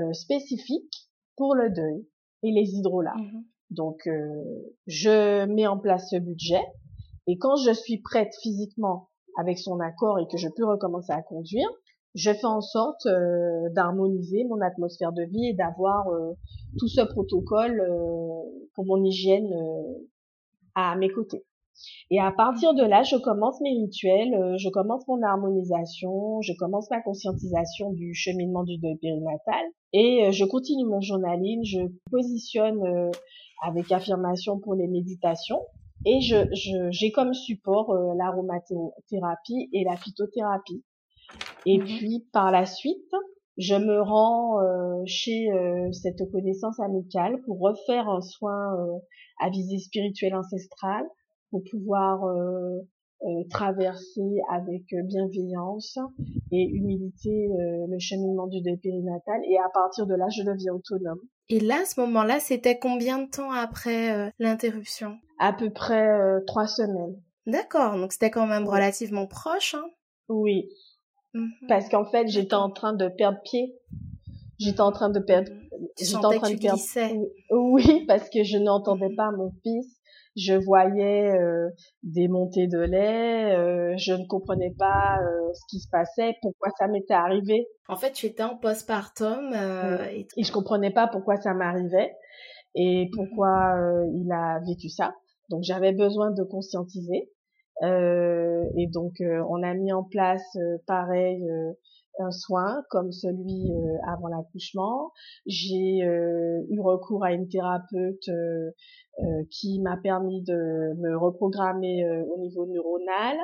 [0.00, 2.06] euh, spécifique pour le deuil
[2.42, 3.16] et les hydrolats.
[3.16, 3.44] Mhm.
[3.70, 6.62] Donc, euh, je mets en place ce budget
[7.26, 9.08] et quand je suis prête physiquement
[9.38, 11.68] avec son accord et que je peux recommencer à conduire,
[12.14, 16.06] je fais en sorte euh, d'harmoniser mon atmosphère de vie et d'avoir
[16.78, 17.82] tout ce protocole
[18.74, 19.50] pour mon hygiène
[20.74, 21.44] à mes côtés.
[22.10, 26.52] Et à partir de là, je commence mes rituels, euh, je commence mon harmonisation, je
[26.58, 31.80] commence ma conscientisation du cheminement du deuil périnatal et euh, je continue mon journaling, je
[32.10, 33.10] positionne euh,
[33.62, 35.60] avec affirmation pour les méditations
[36.06, 36.36] et je
[36.90, 40.84] j'ai comme support l'aromathérapie et la phytothérapie.
[41.64, 41.84] Et mhm.
[41.84, 43.10] puis par la suite,
[43.56, 44.58] je me rends
[45.06, 45.48] chez
[45.92, 48.76] cette connaissance amicale pour refaire un soin
[49.40, 51.06] à visée spirituelle ancestrale
[51.54, 52.80] pour pouvoir euh,
[53.22, 55.98] euh, traverser avec bienveillance
[56.50, 60.72] et humilité euh, le cheminement du deuil périnatal et à partir de là je deviens
[60.72, 61.20] autonome.
[61.48, 65.18] Et là, à ce moment-là, c'était combien de temps après l'interruption?
[65.38, 66.08] À peu près
[66.46, 67.20] trois semaines.
[67.46, 69.74] D'accord, donc c'était quand même relativement proche.
[69.74, 69.84] Hein?
[70.28, 70.70] Oui,
[71.34, 71.50] mhm.
[71.68, 73.76] parce qu'en fait j'étais en train de perdre pied.
[74.58, 75.52] J'étais en train de perdre.
[75.52, 75.88] Mhm.
[76.00, 76.80] J'étais en train de perdre.
[77.50, 80.00] Oui, parce que je n'entendais pas mon fils
[80.36, 81.70] je voyais euh,
[82.02, 86.70] des montées de lait, euh, je ne comprenais pas euh, ce qui se passait, pourquoi
[86.78, 87.66] ça m'était arrivé.
[87.88, 89.52] En fait, tu étais en postpartum
[90.10, 90.26] et...
[90.36, 92.14] et je comprenais pas pourquoi ça m'arrivait
[92.74, 93.76] et pourquoi
[94.12, 95.14] il a vécu ça.
[95.50, 97.30] Donc j'avais besoin de conscientiser.
[97.82, 100.56] et donc on a mis en place
[100.86, 101.46] pareil
[102.20, 103.70] un soin comme celui
[104.06, 105.12] avant l'accouchement.
[105.46, 108.28] J'ai eu recours à une thérapeute
[109.22, 113.36] euh, qui m'a permis de me reprogrammer euh, au niveau neuronal.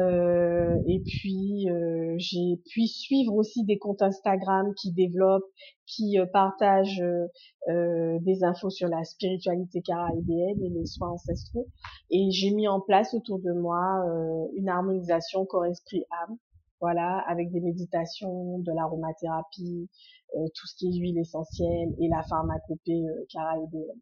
[0.00, 1.68] Euh, et puis
[2.16, 5.48] j'ai pu suivre aussi des comptes Instagram qui développent,
[5.86, 7.04] qui partagent
[7.68, 11.68] des infos sur la spiritualité caraïbéenne et les soins ancestraux.
[12.10, 14.04] Et j'ai mis en place autour de moi
[14.56, 16.36] une harmonisation corps-esprit-âme,
[16.80, 19.88] voilà, avec des méditations, de l'aromathérapie,
[20.32, 24.00] tout ce qui est huile essentielle et la pharmacopée caraïbéenne.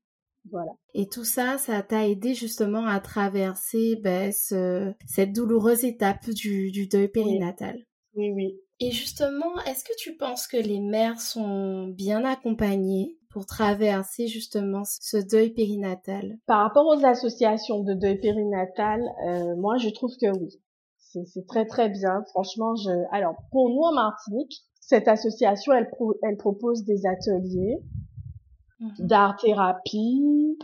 [0.50, 0.72] Voilà.
[0.92, 7.08] Et tout ça, ça t'a aidé justement à traverser ben, cette douloureuse étape du, deuil
[7.08, 7.84] périnatal.
[8.14, 8.30] Oui.
[8.32, 14.28] oui, Et justement, est-ce que tu penses que les mères sont bien accompagnées pour traverser
[14.28, 16.36] justement ce deuil périnatal?
[16.46, 20.60] Par rapport aux associations de deuil périnatal, euh, moi je trouve que oui.
[21.24, 22.22] C'est très très bien.
[22.30, 22.90] Franchement, je.
[23.12, 25.90] Alors pour nous en Martinique, cette association, elle,
[26.22, 27.80] elle propose des ateliers
[28.80, 29.06] Mhm.
[29.06, 30.58] d'art thérapie.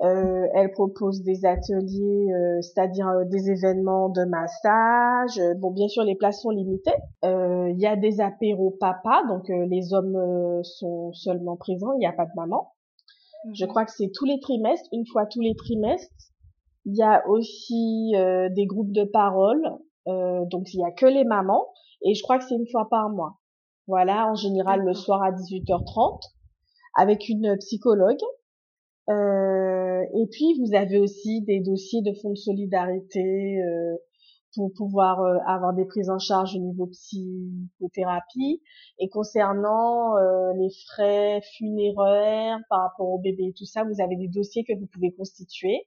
[0.00, 5.40] Euh, elle propose des ateliers, euh, c'est-à-dire euh, des événements de massage.
[5.56, 6.94] Bon, bien sûr, les places sont limitées.
[7.24, 12.12] Il y a des apéros papa, donc les hommes sont seulement présents, il n'y a
[12.12, 12.72] pas de maman.
[13.54, 13.70] Je mhm.
[13.70, 16.14] crois que c'est tous les trimestres, une fois tous les trimestres.
[16.86, 18.12] Il y a aussi
[18.50, 19.62] des groupes de parole,
[20.50, 21.66] donc il y a que les mamans,
[22.02, 23.38] et je crois que c'est une fois par mois.
[23.86, 26.20] Voilà, en général le soir à 18h30.
[26.94, 28.20] avec une psychologue.
[29.08, 33.96] Euh, et puis vous avez aussi des dossiers de fonds de solidarité euh,
[34.54, 38.62] pour pouvoir euh, avoir des prises en charge au niveau psychothérapie.
[38.98, 44.16] Et concernant euh, les frais funéraires par rapport au bébé et tout ça, vous avez
[44.16, 45.86] des dossiers que vous pouvez constituer.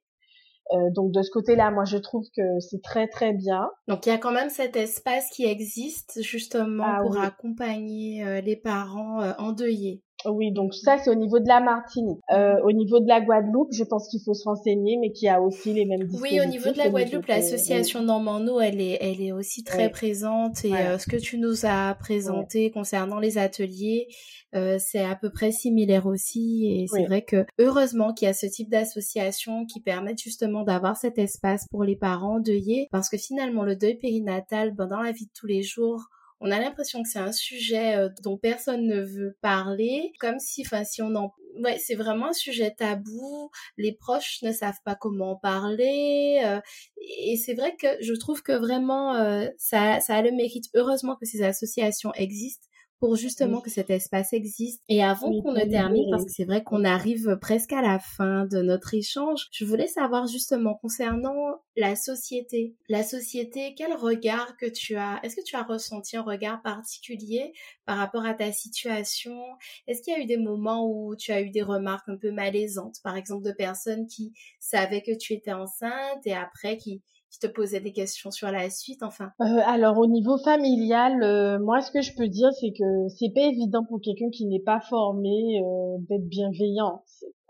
[0.74, 3.70] Euh, donc de ce côté-là, moi je trouve que c'est très très bien.
[3.88, 8.56] Donc il y a quand même cet espace qui existe justement ah pour accompagner les
[8.56, 10.02] parents endeuillés.
[10.26, 12.20] Oui, donc ça c'est au niveau de la Martinique.
[12.32, 15.30] Euh, au niveau de la Guadeloupe, je pense qu'il faut se renseigner, mais qu'il y
[15.30, 19.22] a aussi les mêmes Oui, au niveau de la Guadeloupe, l'association Normando, elle est, elle
[19.22, 20.64] est aussi très présente.
[20.66, 24.08] Et euh, ce que tu nous as présenté concernant les ateliers,
[24.54, 26.66] euh, c'est à peu près similaire aussi.
[26.68, 30.98] Et c'est vrai que heureusement qu'il y a ce type d'association qui permettent justement d'avoir
[30.98, 35.12] cet espace pour les parents deuillés, parce que finalement le deuil périnatal, ben, dans la
[35.12, 36.10] vie de tous les jours,
[36.42, 40.64] on a l'impression que c'est un sujet euh, dont personne ne veut parler, comme si,
[40.66, 43.52] enfin, si on en, ouais, c'est vraiment un sujet tabou.
[43.78, 46.60] Les proches ne savent pas comment en parler, euh,
[46.98, 50.66] et c'est vrai que je trouve que vraiment euh, ça, ça a le mérite.
[50.74, 52.68] Heureusement que ces associations existent
[53.02, 54.84] pour justement que cet espace existe.
[54.88, 58.46] Et avant qu'on ne termine, parce que c'est vrai qu'on arrive presque à la fin
[58.46, 62.76] de notre échange, je voulais savoir justement concernant la société.
[62.90, 67.54] La société, quel regard que tu as Est-ce que tu as ressenti un regard particulier
[67.88, 69.42] par rapport à ta situation?
[69.88, 72.32] Est-ce qu'il y a eu des moments où tu as eu des remarques un peu
[72.32, 77.40] malaisantes, par exemple de personnes qui savaient que tu étais enceinte et après qui qui
[77.40, 81.80] te posait des questions sur la suite, enfin euh, Alors au niveau familial, euh, moi
[81.80, 84.82] ce que je peux dire c'est que c'est pas évident pour quelqu'un qui n'est pas
[84.82, 87.04] formé euh, d'être bienveillant.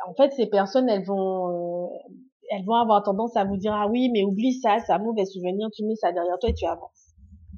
[0.07, 1.89] En fait, ces personnes, elles vont,
[2.49, 5.25] elles vont avoir tendance à vous dire ah oui, mais oublie ça, c'est un mauvais
[5.25, 7.15] souvenir, tu mets ça derrière toi et tu avances.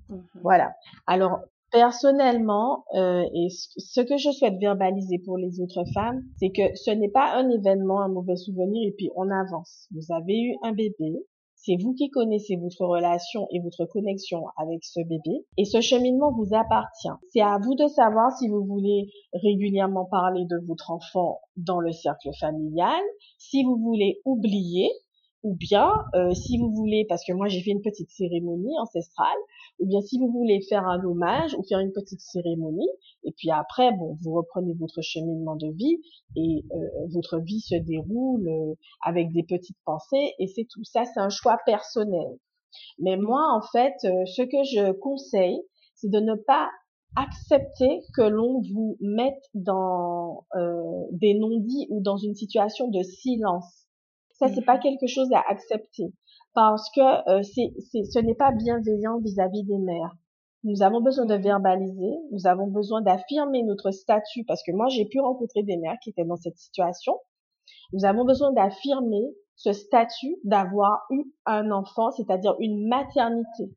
[0.09, 0.23] Mhm.
[0.43, 0.73] Voilà.
[1.07, 1.39] Alors
[1.71, 7.09] personnellement, et ce que je souhaite verbaliser pour les autres femmes, c'est que ce n'est
[7.09, 9.87] pas un événement, un mauvais souvenir, et puis on avance.
[9.91, 11.25] Vous avez eu un bébé,
[11.65, 16.33] c'est vous qui connaissez votre relation et votre connexion avec ce bébé et ce cheminement
[16.33, 17.07] vous appartient.
[17.29, 21.93] C'est à vous de savoir si vous voulez régulièrement parler de votre enfant dans le
[21.93, 23.01] cercle familial,
[23.37, 24.89] si vous voulez oublier
[25.43, 29.37] ou bien euh, si vous voulez, parce que moi j'ai fait une petite cérémonie ancestrale,
[29.79, 32.89] ou bien si vous voulez faire un hommage ou faire une petite cérémonie,
[33.25, 35.99] et puis après, bon, vous reprenez votre cheminement de vie
[36.37, 38.73] et euh, votre vie se déroule euh,
[39.03, 42.37] avec des petites pensées, et c'est tout ça, c'est un choix personnel.
[42.97, 45.61] Mais moi, en fait, ce que je conseille,
[45.93, 46.69] c'est de ne pas
[47.15, 50.47] accepter que l'on vous mette dans
[51.11, 53.82] des non-dits ou dans une situation de silence
[54.47, 56.13] ça, c'est pas quelque chose à accepter
[56.53, 57.73] parce que euh, c'est,
[58.05, 60.15] ce n'est pas bienveillant vis-à-vis des mères.
[60.63, 65.05] Nous avons besoin de verbaliser, nous avons besoin d'affirmer notre statut parce que moi, j'ai
[65.05, 67.13] pu rencontrer des mères qui étaient dans cette situation.
[67.91, 69.23] Nous avons besoin d'affirmer
[69.55, 73.75] ce statut d'avoir eu un enfant, c'est-à-dire une maternité.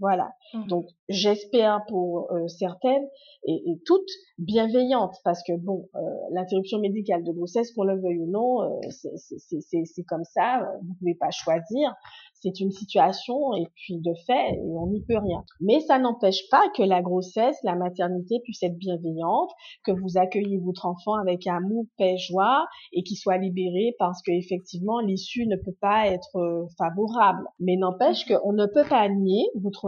[0.00, 0.30] Voilà.
[0.54, 0.66] Mmh.
[0.68, 3.06] Donc j'espère pour euh, certaines
[3.46, 6.00] et, toutes bienveillantes parce que bon, euh,
[6.32, 10.62] l'interruption médicale de grossesse, qu'on le veuille ou non, euh, c'est comme ça.
[10.82, 11.94] Vous pouvez pas choisir
[12.42, 15.44] c'est une situation et puis de fait, et on n'y peut rien.
[15.60, 19.50] Mais ça n'empêche pas que la grossesse, la maternité puisse être bienveillante,
[19.84, 24.30] que vous accueillez votre enfant avec amour, paix, joie et qu'il soit libéré parce que
[24.30, 27.44] effectivement l'issue ne peut pas être euh, favorable.
[27.58, 29.87] Mais n'empêche qu'on ne peut pas nier votre euh,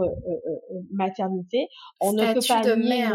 [0.91, 1.67] maternité,
[1.99, 3.07] on ne peut pas nier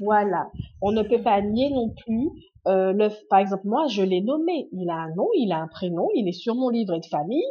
[0.00, 0.50] voilà,
[0.82, 2.30] on ne peut pas nier non plus
[2.66, 4.68] le, par exemple, moi, je l'ai nommé.
[4.72, 7.46] Il a un nom, il a un prénom, il est sur mon livret de famille.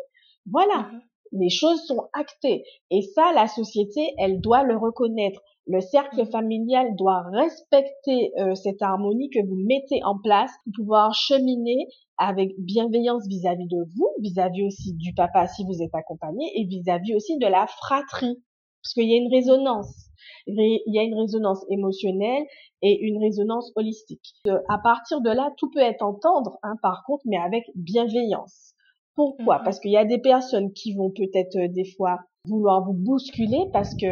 [0.45, 1.01] Voilà, mhm.
[1.31, 2.63] Les choses sont actées.
[2.91, 5.41] Et ça, la société, elle doit le reconnaître.
[5.65, 6.31] Le cercle mhm.
[6.31, 12.53] familial doit respecter euh, cette harmonie que vous mettez en place pour pouvoir cheminer avec
[12.57, 17.37] bienveillance vis-à-vis de vous, vis-à-vis aussi du papa si vous êtes accompagné et vis-à-vis aussi
[17.37, 18.41] de la fratrie.
[18.81, 20.07] Parce qu'il y a une résonance.
[20.47, 22.45] Il y a une résonance émotionnelle
[22.81, 24.33] et une résonance holistique.
[24.47, 28.73] Euh, à partir de là, tout peut être entendre, hein, par contre, mais avec bienveillance.
[29.17, 29.57] Pourquoi?
[29.57, 32.93] Mmh Parce qu'il y a des personnes qui vont peut-être euh, des fois vouloir vous
[32.93, 34.05] bousculer parce que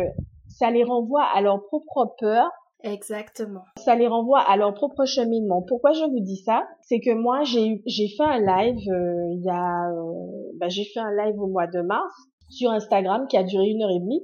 [0.48, 2.50] ça les renvoie à leur propre peur.
[2.84, 3.62] Exactement.
[3.78, 5.62] Ça les renvoie à leur propre cheminement.
[5.62, 6.64] Pourquoi je vous dis ça?
[6.82, 10.86] C'est que moi j'ai j'ai fait un live euh, il y a euh, bah, j'ai
[10.86, 12.14] fait un live au mois de mars
[12.50, 14.22] sur Instagram qui a duré une heure et demie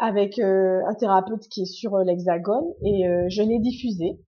[0.00, 4.18] avec un thérapeute qui est sur l'Hexagone et je l'ai diffusé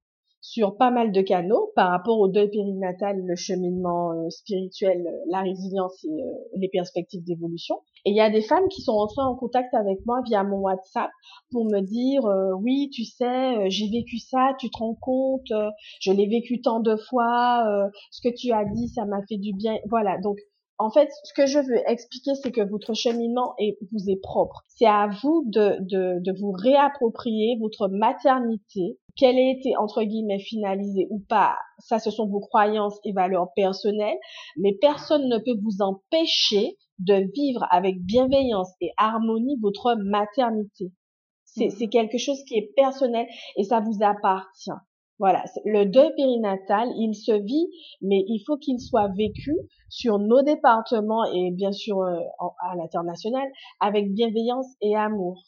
[0.41, 5.25] sur pas mal de canaux par rapport au deuil périnatal, le cheminement euh, spirituel, euh,
[5.31, 7.77] la résilience et euh, les perspectives d'évolution.
[8.07, 10.61] Et il y a des femmes qui sont entrées en contact avec moi via mon
[10.61, 11.11] WhatsApp
[11.51, 12.23] pour me dire
[12.59, 15.53] oui, tu sais, j'ai vécu ça, tu te rends compte,
[16.01, 17.63] je l'ai vécu tant de fois,
[18.11, 19.77] ce que tu as dit, ça m'a fait du bien.
[19.91, 20.39] Voilà, donc
[20.81, 24.65] en fait, ce que je veux expliquer, c'est que votre cheminement est, vous est propre.
[24.67, 30.39] C'est à vous de, de, de vous réapproprier votre maternité, qu'elle ait été entre guillemets
[30.39, 31.57] finalisée ou pas.
[31.81, 34.17] Ça, ce sont vos croyances et valeurs personnelles,
[34.57, 40.93] mais personne ne peut vous empêcher de vivre avec bienveillance et harmonie votre maternité.
[41.45, 41.91] C'est mmh.
[41.91, 43.27] quelque chose qui est personnel
[43.57, 44.71] et ça vous appartient.
[45.21, 47.69] Voilà, le deuil périnatal, il se vit,
[48.01, 49.55] mais il faut qu'il soit vécu
[49.91, 52.19] sur nos départements et bien sûr euh,
[52.61, 53.47] à l'international
[53.81, 55.43] avec bienveillance et amour.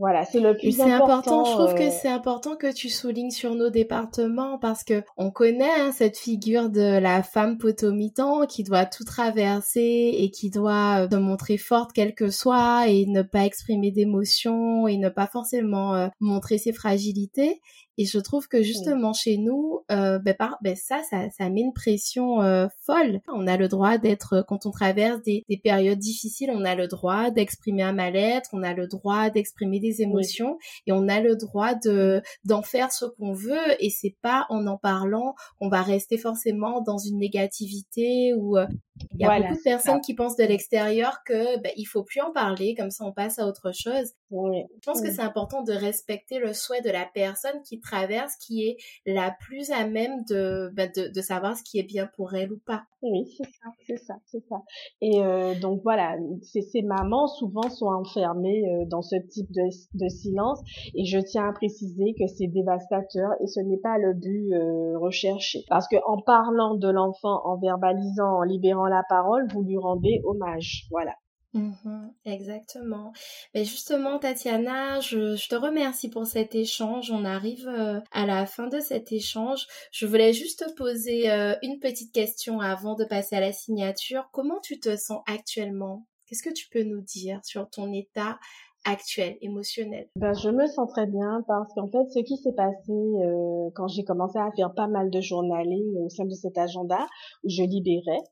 [0.00, 1.04] Voilà, c'est le plus important.
[1.04, 1.44] important.
[1.44, 5.30] Je trouve que euh, c'est important que tu soulignes sur nos départements parce que on
[5.30, 11.04] connaît hein, cette figure de la femme potomitan qui doit tout traverser et qui doit
[11.04, 15.28] euh, se montrer forte quelle que soit et ne pas exprimer d'émotions et ne pas
[15.28, 17.60] forcément montrer ses fragilités.
[17.98, 21.60] Et je trouve que justement chez nous, euh, ben, par, ben ça, ça, ça met
[21.60, 23.20] une pression euh, folle.
[23.32, 26.88] On a le droit d'être, quand on traverse des, des, périodes difficiles, on a le
[26.88, 31.36] droit d'exprimer un mal-être, on a le droit d'exprimer des émotions et on a le
[31.36, 33.80] droit de d'en faire ce qu'on veut.
[33.80, 38.66] Et c'est pas en en parlant qu'on va rester forcément dans une négativité ou euh,
[39.12, 42.20] il y a beaucoup de personnes qui pensent de l'extérieur que ben, il faut plus
[42.20, 44.12] en parler, comme ça on passe à autre chose.
[44.30, 48.66] Je pense que c'est important de respecter le souhait de la personne qui traverse, qui
[48.66, 48.76] est
[49.06, 52.52] la plus à même de, ben, de, de, savoir ce qui est bien pour elle
[52.52, 52.84] ou pas.
[53.02, 54.62] Oui, c'est ça, c'est ça, c'est ça.
[55.00, 59.62] Et euh, donc voilà, ces, ces mamans souvent sont enfermées euh, dans ce type de,
[59.94, 60.60] de silence
[60.94, 64.98] et je tiens à préciser que c'est dévastateur et ce n'est pas le but euh,
[64.98, 65.64] recherché.
[65.68, 70.20] Parce que en parlant de l'enfant, en verbalisant, en libérant la parole, vous lui rendez
[70.24, 70.86] hommage.
[70.90, 71.14] Voilà.
[71.54, 73.12] Mmh exactement.
[73.54, 77.12] Mais justement, Tatiana, je, je, te remercie pour cet échange.
[77.12, 79.66] On arrive euh, à la fin de cet échange.
[79.92, 84.28] Je voulais juste te poser euh, une petite question avant de passer à la signature.
[84.32, 86.06] Comment tu te sens actuellement?
[86.26, 88.40] Qu'est-ce que tu peux nous dire sur ton état
[88.84, 90.08] actuel, émotionnel?
[90.16, 93.86] Ben, Je me sens très bien parce qu'en fait, ce qui s'est passé euh, quand
[93.86, 97.06] j'ai commencé à faire pas mal de journaling au sein de cet agenda
[97.44, 98.22] où je libérais,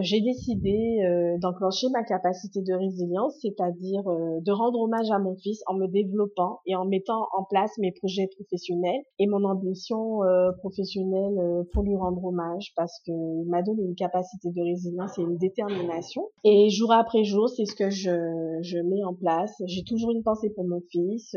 [0.00, 5.34] j'ai décidé euh, d'enclencher ma capacité de résilience, c'est-à-dire euh, de rendre hommage à mon
[5.36, 10.20] fils en me développant et en mettant en place mes projets professionnels et mon ambition
[10.58, 15.36] professionnelle pour lui rendre hommage parce qu'il m'a donné une capacité de résilience et une
[15.38, 16.28] détermination.
[16.44, 19.54] Et jour après jour, c'est ce que je, je mets en place.
[19.66, 21.34] J'ai toujours une pensée pour mon fils.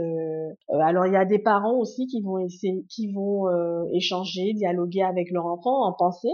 [0.70, 3.48] alors il y a des parents aussi qui vont essayer, qui vont
[3.94, 6.34] échanger, dialoguer avec leur enfant en pensée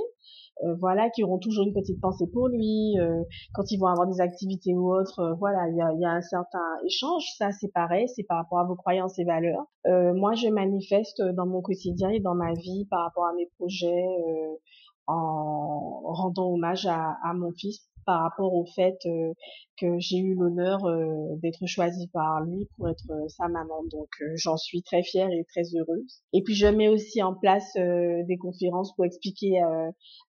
[0.64, 2.98] euh, voilà, qui auront toujours une petite pensée pour lui.
[3.00, 6.06] Euh, quand ils vont avoir des activités ou autres, euh, voilà, il y a, y
[6.06, 7.24] a, un certain échange.
[7.38, 9.66] Ça, c'est pareil, c'est par rapport à vos croyances et valeurs.
[10.16, 14.06] moi, je manifeste dans mon quotidien et dans ma vie par rapport à mes projets
[15.08, 19.34] en rendant hommage à, à mon fils par rapport au fait euh,
[19.80, 23.84] que j'ai eu l'honneur euh, d'être choisie par lui pour être euh, sa maman.
[23.92, 26.22] Donc j'en suis très fière et très heureuse.
[26.34, 29.60] Et puis je mets aussi en place des conférences pour expliquer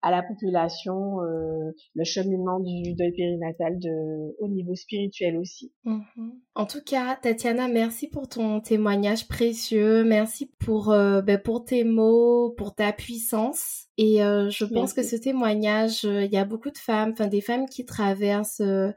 [0.02, 5.72] à la population le cheminement du deuil périnatal de, au niveau spirituel aussi.
[5.86, 6.32] Mm-hmm.
[6.56, 10.04] En tout cas, Tatiana, merci pour ton témoignage précieux.
[10.04, 13.88] Merci pour, ben, pour tes mots, pour ta puissance.
[13.98, 17.26] Et euh, je pense que ce témoignage, euh, il y a beaucoup de femmes, enfin
[17.26, 18.92] des femmes qui traversent, euh,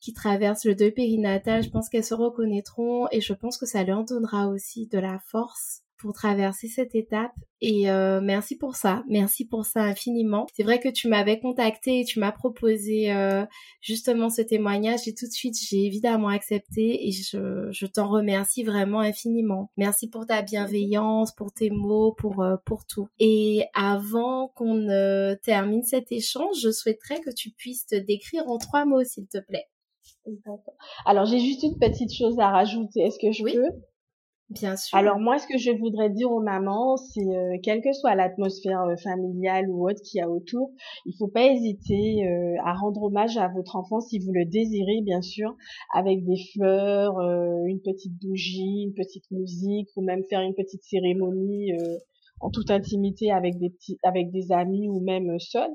[0.00, 1.62] qui traversent le deuil périnatal.
[1.62, 5.18] Je pense qu'elles se reconnaîtront et je pense que ça leur donnera aussi de la
[5.18, 7.32] force pour traverser cette étape
[7.62, 10.46] et euh, merci pour ça, merci pour ça infiniment.
[10.54, 13.46] C'est vrai que tu m'avais contacté et tu m'as proposé euh,
[13.80, 18.62] justement ce témoignage et tout de suite j'ai évidemment accepté et je, je t'en remercie
[18.62, 19.70] vraiment infiniment.
[19.78, 23.08] Merci pour ta bienveillance, pour tes mots, pour euh, pour tout.
[23.18, 28.58] Et avant qu'on ne termine cet échange, je souhaiterais que tu puisses te décrire en
[28.58, 29.66] trois mots s'il te plaît.
[31.04, 33.00] Alors j'ai juste une petite chose à rajouter.
[33.00, 33.76] Est-ce que je peux?
[34.48, 34.96] Bien sûr.
[34.96, 38.82] Alors moi, ce que je voudrais dire aux mamans, c'est euh, quelle que soit l'atmosphère
[38.82, 40.70] euh, familiale ou autre qu'il y a autour,
[41.04, 45.00] il faut pas hésiter euh, à rendre hommage à votre enfant si vous le désirez,
[45.02, 45.56] bien sûr,
[45.92, 47.18] avec des fleurs,
[47.66, 51.72] une petite bougie, une petite musique, ou même faire une petite cérémonie
[52.40, 55.70] en toute intimité avec des petits, avec des amis ou même seul.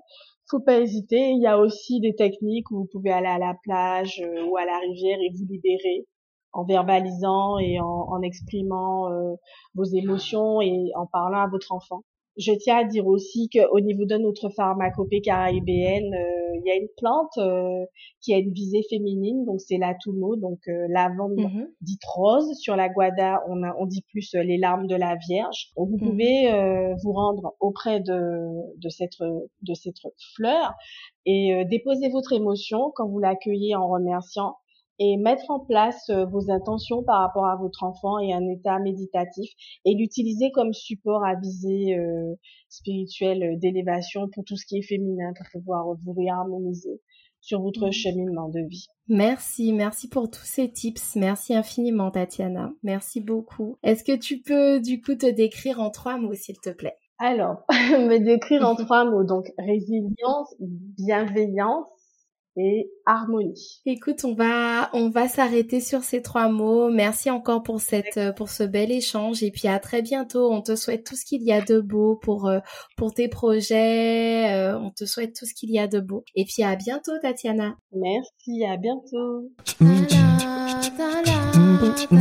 [0.60, 1.32] Pas hésiter.
[1.32, 4.66] Il y a aussi des techniques où vous pouvez aller à la plage ou à
[4.66, 6.06] la rivière et vous libérer
[6.54, 9.36] en verbalisant et en, en exprimant euh,
[9.76, 12.04] vos émotions et en parlant à votre enfant.
[12.38, 16.76] Je tiens à dire aussi qu'au niveau de notre pharmacopée caribéenne, euh, il y a
[16.76, 17.86] une plante euh,
[18.22, 22.58] qui a une visée féminine, donc c'est la tumo, donc euh, lavande mm dite rose.
[22.60, 25.72] Sur la guada, on, a, on dit plus les larmes de la Vierge.
[25.76, 26.10] Donc vous mhm.
[26.10, 29.98] pouvez vous rendre auprès de, de, cette, de cette
[30.36, 30.74] fleur
[31.26, 34.56] et déposer votre émotion quand vous l'accueillez en remerciant
[35.04, 38.78] et mettre en place euh, vos intentions par rapport à votre enfant et un état
[38.78, 39.50] méditatif
[39.84, 42.36] et l'utiliser comme support à visée euh,
[42.70, 47.02] spirituelle euh, d'élévation pour tout ce qui est féminin pour pouvoir vous réharmoniser
[47.40, 47.92] sur votre mmh.
[47.92, 48.86] cheminement de vie.
[49.08, 51.16] Merci, merci pour tous ces tips.
[51.16, 52.72] Merci infiniment, Tatiana.
[52.84, 53.78] Merci beaucoup.
[53.82, 56.98] Est-ce que tu peux du coup te décrire en trois mots, s'il te plaît?
[57.18, 59.24] Alors, me décrire en trois mots.
[59.24, 61.88] Donc, résilience, bienveillance
[62.58, 63.82] et harmonie.
[63.86, 66.90] Écoute, on va on va s'arrêter sur ces trois mots.
[66.90, 70.52] Merci encore pour cette pour ce bel échange et puis à très bientôt.
[70.52, 72.60] On te souhaite tout ce qu'il y a de beau pour euh,
[72.98, 74.54] pour tes projets.
[74.54, 76.24] Euh, on te souhaite tout ce qu'il y a de beau.
[76.36, 77.76] Et puis à bientôt Tatiana.
[77.94, 79.50] Merci, à bientôt.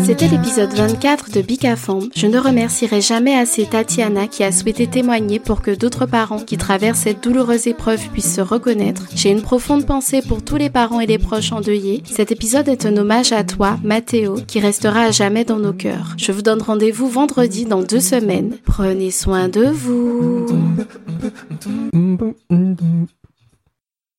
[0.05, 2.09] C'était l'épisode 24 de Bicafam.
[2.15, 6.57] Je ne remercierai jamais assez Tatiana qui a souhaité témoigner pour que d'autres parents qui
[6.57, 9.07] traversent cette douloureuse épreuve puissent se reconnaître.
[9.15, 12.03] J'ai une profonde pensée pour tous les parents et les proches endeuillés.
[12.07, 16.15] Cet épisode est un hommage à toi, Mathéo, qui restera à jamais dans nos cœurs.
[16.17, 18.57] Je vous donne rendez-vous vendredi dans deux semaines.
[18.65, 20.47] Prenez soin de vous.